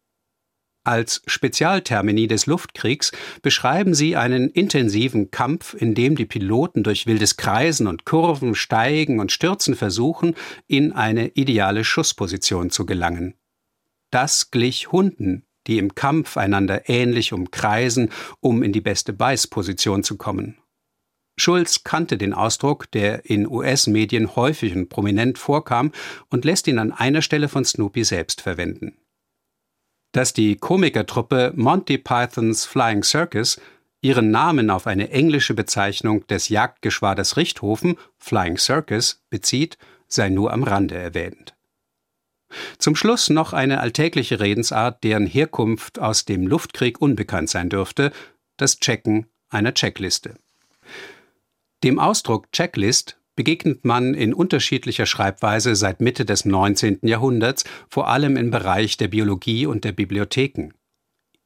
Als 0.89 1.21
Spezialtermini 1.28 2.25
des 2.25 2.47
Luftkriegs 2.47 3.12
beschreiben 3.43 3.93
sie 3.93 4.15
einen 4.15 4.49
intensiven 4.49 5.30
Kampf, 5.30 5.75
in 5.75 5.93
dem 5.93 6.15
die 6.15 6.25
Piloten 6.25 6.82
durch 6.82 7.06
wildes 7.06 7.38
Kreisen 7.38 7.86
und 7.86 8.06
Kurven, 8.06 8.56
Steigen 8.56 9.19
und 9.19 9.32
Stürzen 9.32 9.75
versuchen, 9.75 10.34
in 10.65 10.91
eine 10.91 11.28
ideale 11.36 11.84
Schussposition 11.84 12.71
zu 12.71 12.88
gelangen. 12.88 13.36
Das 14.10 14.49
glich 14.49 14.91
Hunden, 14.91 15.45
die 15.67 15.78
im 15.78 15.93
Kampf 15.93 16.38
einander 16.38 16.89
ähnlich 16.89 17.34
umkreisen, 17.34 18.10
um 18.39 18.63
in 18.63 18.73
die 18.73 18.82
beste 18.82 19.13
Beißposition 19.13 20.02
zu 20.02 20.17
kommen. 20.17 20.58
Schulz 21.38 21.84
kannte 21.84 22.17
den 22.17 22.34
Ausdruck, 22.34 22.89
der 22.89 23.25
in 23.25 23.47
US-Medien 23.47 24.36
häufig 24.36 24.75
und 24.75 24.89
prominent 24.89 25.38
vorkam, 25.38 25.91
und 26.32 26.45
lässt 26.45 26.67
ihn 26.67 26.80
an 26.80 26.91
einer 26.91 27.21
Stelle 27.21 27.47
von 27.47 27.63
Snoopy 27.63 28.04
selbst 28.04 28.41
verwenden 28.41 28.98
dass 30.12 30.34
die 30.34 30.56
Komikertruppe 30.56 31.54
Monty 31.56 31.98
Pythons 31.98 32.65
Flying 32.65 33.04
Circus 33.04 33.60
ihren 34.02 34.32
Namen 34.32 34.69
auf 34.69 34.88
eine 34.88 35.12
englische 35.12 35.54
Bezeichnung 35.54 36.26
des 36.28 36.50
Jagdgeschwaders 36.50 37.38
Richthofen, 37.38 37.98
Flying 38.17 38.58
Circus, 38.58 39.22
bezieht, 39.30 39.78
sei 40.08 40.30
nur 40.30 40.54
am 40.54 40.63
Rande 40.63 40.95
erwähnt. 40.95 41.56
Zum 42.80 42.95
Schluss 42.95 43.30
noch 43.30 43.54
eine 43.54 43.80
alltägliche 43.80 44.39
Redensart, 44.39 45.04
deren 45.04 45.28
Herkunft 45.28 46.00
aus 46.00 46.26
dem 46.26 46.48
Luftkrieg 46.48 47.00
unbekannt 47.00 47.50
sein 47.50 47.69
dürfte, 47.69 48.12
das 48.58 48.80
Checken 48.80 49.28
einer 49.50 49.74
Checkliste. 49.74 50.36
Dem 51.84 52.00
Ausdruck 52.00 52.52
Checklist 52.52 53.18
begegnet 53.39 53.86
man 53.86 54.15
in 54.15 54.34
unterschiedlicher 54.34 55.06
Schreibweise 55.06 55.73
seit 55.73 56.02
Mitte 56.02 56.25
des 56.25 56.43
19. 56.43 56.99
Jahrhunderts, 57.04 57.63
vor 57.89 58.10
allem 58.10 58.36
im 58.36 58.52
Bereich 58.52 58.97
der 58.97 59.08
Biologie 59.08 59.65
und 59.65 59.86
der 59.86 59.93
Bibliotheken. 59.93 60.73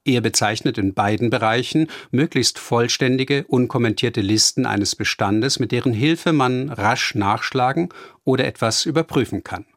Er 0.03 0.21
bezeichnet 0.21 0.79
in 0.79 0.95
beiden 0.95 1.29
Bereichen 1.29 1.86
möglichst 2.10 2.58
vollständige, 2.58 3.45
unkommentierte 3.47 4.21
Listen 4.21 4.65
eines 4.65 4.95
Bestandes, 4.95 5.60
mit 5.60 5.71
deren 5.71 5.93
Hilfe 5.93 6.34
man 6.34 6.71
rasch 6.71 7.13
nachschlagen 7.13 7.89
oder 8.23 8.47
etwas 8.47 8.88
überprüfen 8.88 9.43
kann. 9.43 9.67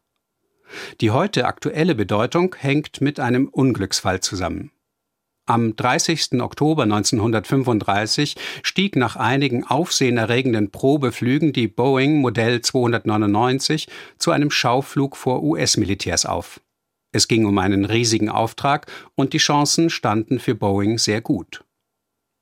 Die 1.02 1.10
heute 1.10 1.44
aktuelle 1.44 1.94
Bedeutung 1.94 2.56
hängt 2.58 3.02
mit 3.02 3.20
einem 3.20 3.46
Unglücksfall 3.46 4.20
zusammen. 4.20 4.70
Am 5.48 5.76
30. 5.76 6.40
Oktober 6.40 6.82
1935 6.82 8.34
stieg 8.64 8.96
nach 8.96 9.14
einigen 9.14 9.64
aufsehenerregenden 9.64 10.72
Probeflügen 10.72 11.52
die 11.52 11.68
Boeing 11.68 12.20
Modell 12.20 12.62
299 12.62 13.86
zu 14.18 14.32
einem 14.32 14.50
Schauflug 14.50 15.16
vor 15.16 15.44
US-Militärs 15.44 16.26
auf. 16.26 16.60
Es 17.12 17.28
ging 17.28 17.46
um 17.46 17.58
einen 17.58 17.84
riesigen 17.84 18.28
Auftrag 18.28 18.90
und 19.14 19.34
die 19.34 19.38
Chancen 19.38 19.88
standen 19.88 20.40
für 20.40 20.56
Boeing 20.56 20.98
sehr 20.98 21.20
gut. 21.20 21.64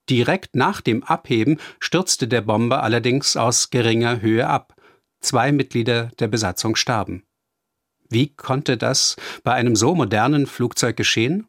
Direkt 0.08 0.56
nach 0.56 0.80
dem 0.80 1.04
Abheben 1.04 1.58
stürzte 1.80 2.26
der 2.26 2.40
Bomber 2.40 2.82
allerdings 2.82 3.36
aus 3.36 3.68
geringer 3.68 4.22
Höhe 4.22 4.46
ab. 4.46 4.76
Zwei 5.20 5.52
Mitglieder 5.52 6.10
der 6.18 6.28
Besatzung 6.28 6.74
starben. 6.74 7.24
Wie 8.08 8.34
konnte 8.34 8.78
das 8.78 9.16
bei 9.42 9.52
einem 9.52 9.76
so 9.76 9.94
modernen 9.94 10.46
Flugzeug 10.46 10.96
geschehen? 10.96 11.46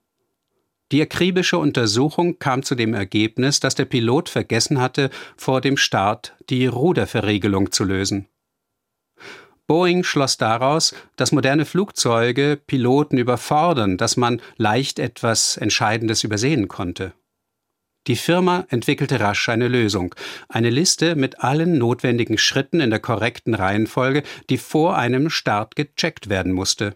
Die 0.91 1.01
akribische 1.01 1.57
Untersuchung 1.57 2.37
kam 2.37 2.61
zu 2.61 2.75
dem 2.75 2.93
Ergebnis, 2.93 3.59
dass 3.59 3.75
der 3.75 3.85
Pilot 3.85 4.29
vergessen 4.29 4.79
hatte, 4.79 5.09
vor 5.35 5.61
dem 5.61 5.77
Start 5.77 6.35
die 6.49 6.67
Ruderverriegelung 6.67 7.71
zu 7.71 7.83
lösen. 7.83 8.27
Boeing 9.67 10.03
schloss 10.03 10.37
daraus, 10.37 10.93
dass 11.15 11.31
moderne 11.31 11.65
Flugzeuge 11.65 12.59
Piloten 12.67 13.17
überfordern, 13.17 13.97
dass 13.97 14.15
man 14.15 14.41
leicht 14.57 14.99
etwas 14.99 15.57
Entscheidendes 15.57 16.23
übersehen 16.23 16.67
konnte. 16.67 17.13
Die 18.05 18.15
Firma 18.15 18.67
entwickelte 18.69 19.19
rasch 19.19 19.49
eine 19.49 19.67
Lösung, 19.67 20.13
eine 20.47 20.69
Liste 20.69 21.15
mit 21.15 21.39
allen 21.39 21.79
notwendigen 21.79 22.37
Schritten 22.37 22.79
in 22.79 22.91
der 22.91 22.99
korrekten 22.99 23.55
Reihenfolge, 23.55 24.21
die 24.51 24.59
vor 24.59 24.95
einem 24.95 25.31
Start 25.31 25.75
gecheckt 25.75 26.29
werden 26.29 26.51
musste. 26.51 26.95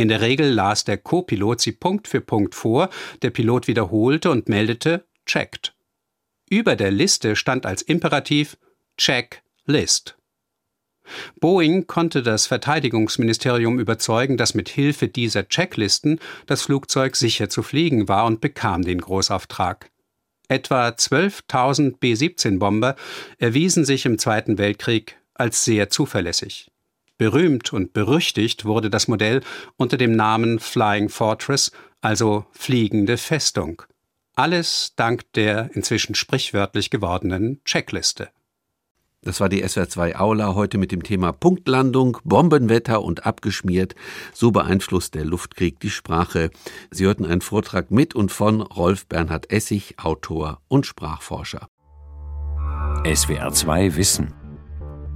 In 0.00 0.08
der 0.08 0.22
Regel 0.22 0.50
las 0.50 0.84
der 0.84 0.96
Co-Pilot 0.96 1.60
sie 1.60 1.72
Punkt 1.72 2.08
für 2.08 2.22
Punkt 2.22 2.54
vor, 2.54 2.88
der 3.20 3.28
Pilot 3.28 3.68
wiederholte 3.68 4.30
und 4.30 4.48
meldete 4.48 5.04
checked. 5.26 5.74
Über 6.48 6.74
der 6.74 6.90
Liste 6.90 7.36
stand 7.36 7.66
als 7.66 7.82
Imperativ 7.82 8.56
Check 8.96 9.42
List. 9.66 10.16
Boeing 11.38 11.86
konnte 11.86 12.22
das 12.22 12.46
Verteidigungsministerium 12.46 13.78
überzeugen, 13.78 14.38
dass 14.38 14.54
mit 14.54 14.70
Hilfe 14.70 15.08
dieser 15.08 15.46
Checklisten 15.46 16.18
das 16.46 16.62
Flugzeug 16.62 17.14
sicher 17.14 17.50
zu 17.50 17.62
fliegen 17.62 18.08
war 18.08 18.24
und 18.24 18.40
bekam 18.40 18.80
den 18.80 19.02
Großauftrag. 19.02 19.90
Etwa 20.48 20.88
12.000 20.88 21.98
B-17-Bomber 21.98 22.96
erwiesen 23.36 23.84
sich 23.84 24.06
im 24.06 24.16
Zweiten 24.16 24.56
Weltkrieg 24.56 25.18
als 25.34 25.66
sehr 25.66 25.90
zuverlässig. 25.90 26.69
Berühmt 27.20 27.74
und 27.74 27.92
berüchtigt 27.92 28.64
wurde 28.64 28.88
das 28.88 29.06
Modell 29.06 29.42
unter 29.76 29.98
dem 29.98 30.12
Namen 30.12 30.58
Flying 30.58 31.10
Fortress, 31.10 31.70
also 32.00 32.46
fliegende 32.50 33.18
Festung. 33.18 33.82
Alles 34.36 34.94
dank 34.96 35.30
der 35.34 35.68
inzwischen 35.74 36.14
sprichwörtlich 36.14 36.88
gewordenen 36.88 37.60
Checkliste. 37.66 38.30
Das 39.20 39.38
war 39.38 39.50
die 39.50 39.62
SWR2 39.62 40.16
Aula 40.16 40.54
heute 40.54 40.78
mit 40.78 40.92
dem 40.92 41.02
Thema 41.02 41.32
Punktlandung, 41.32 42.16
Bombenwetter 42.24 43.02
und 43.02 43.26
abgeschmiert. 43.26 43.94
So 44.32 44.50
beeinflusst 44.50 45.14
der 45.14 45.26
Luftkrieg 45.26 45.78
die 45.78 45.90
Sprache. 45.90 46.48
Sie 46.90 47.04
hörten 47.04 47.26
einen 47.26 47.42
Vortrag 47.42 47.90
mit 47.90 48.14
und 48.14 48.32
von 48.32 48.62
Rolf 48.62 49.06
Bernhard 49.08 49.52
Essig, 49.52 49.96
Autor 49.98 50.62
und 50.68 50.86
Sprachforscher. 50.86 51.68
SWR2 53.04 53.96
Wissen 53.96 54.39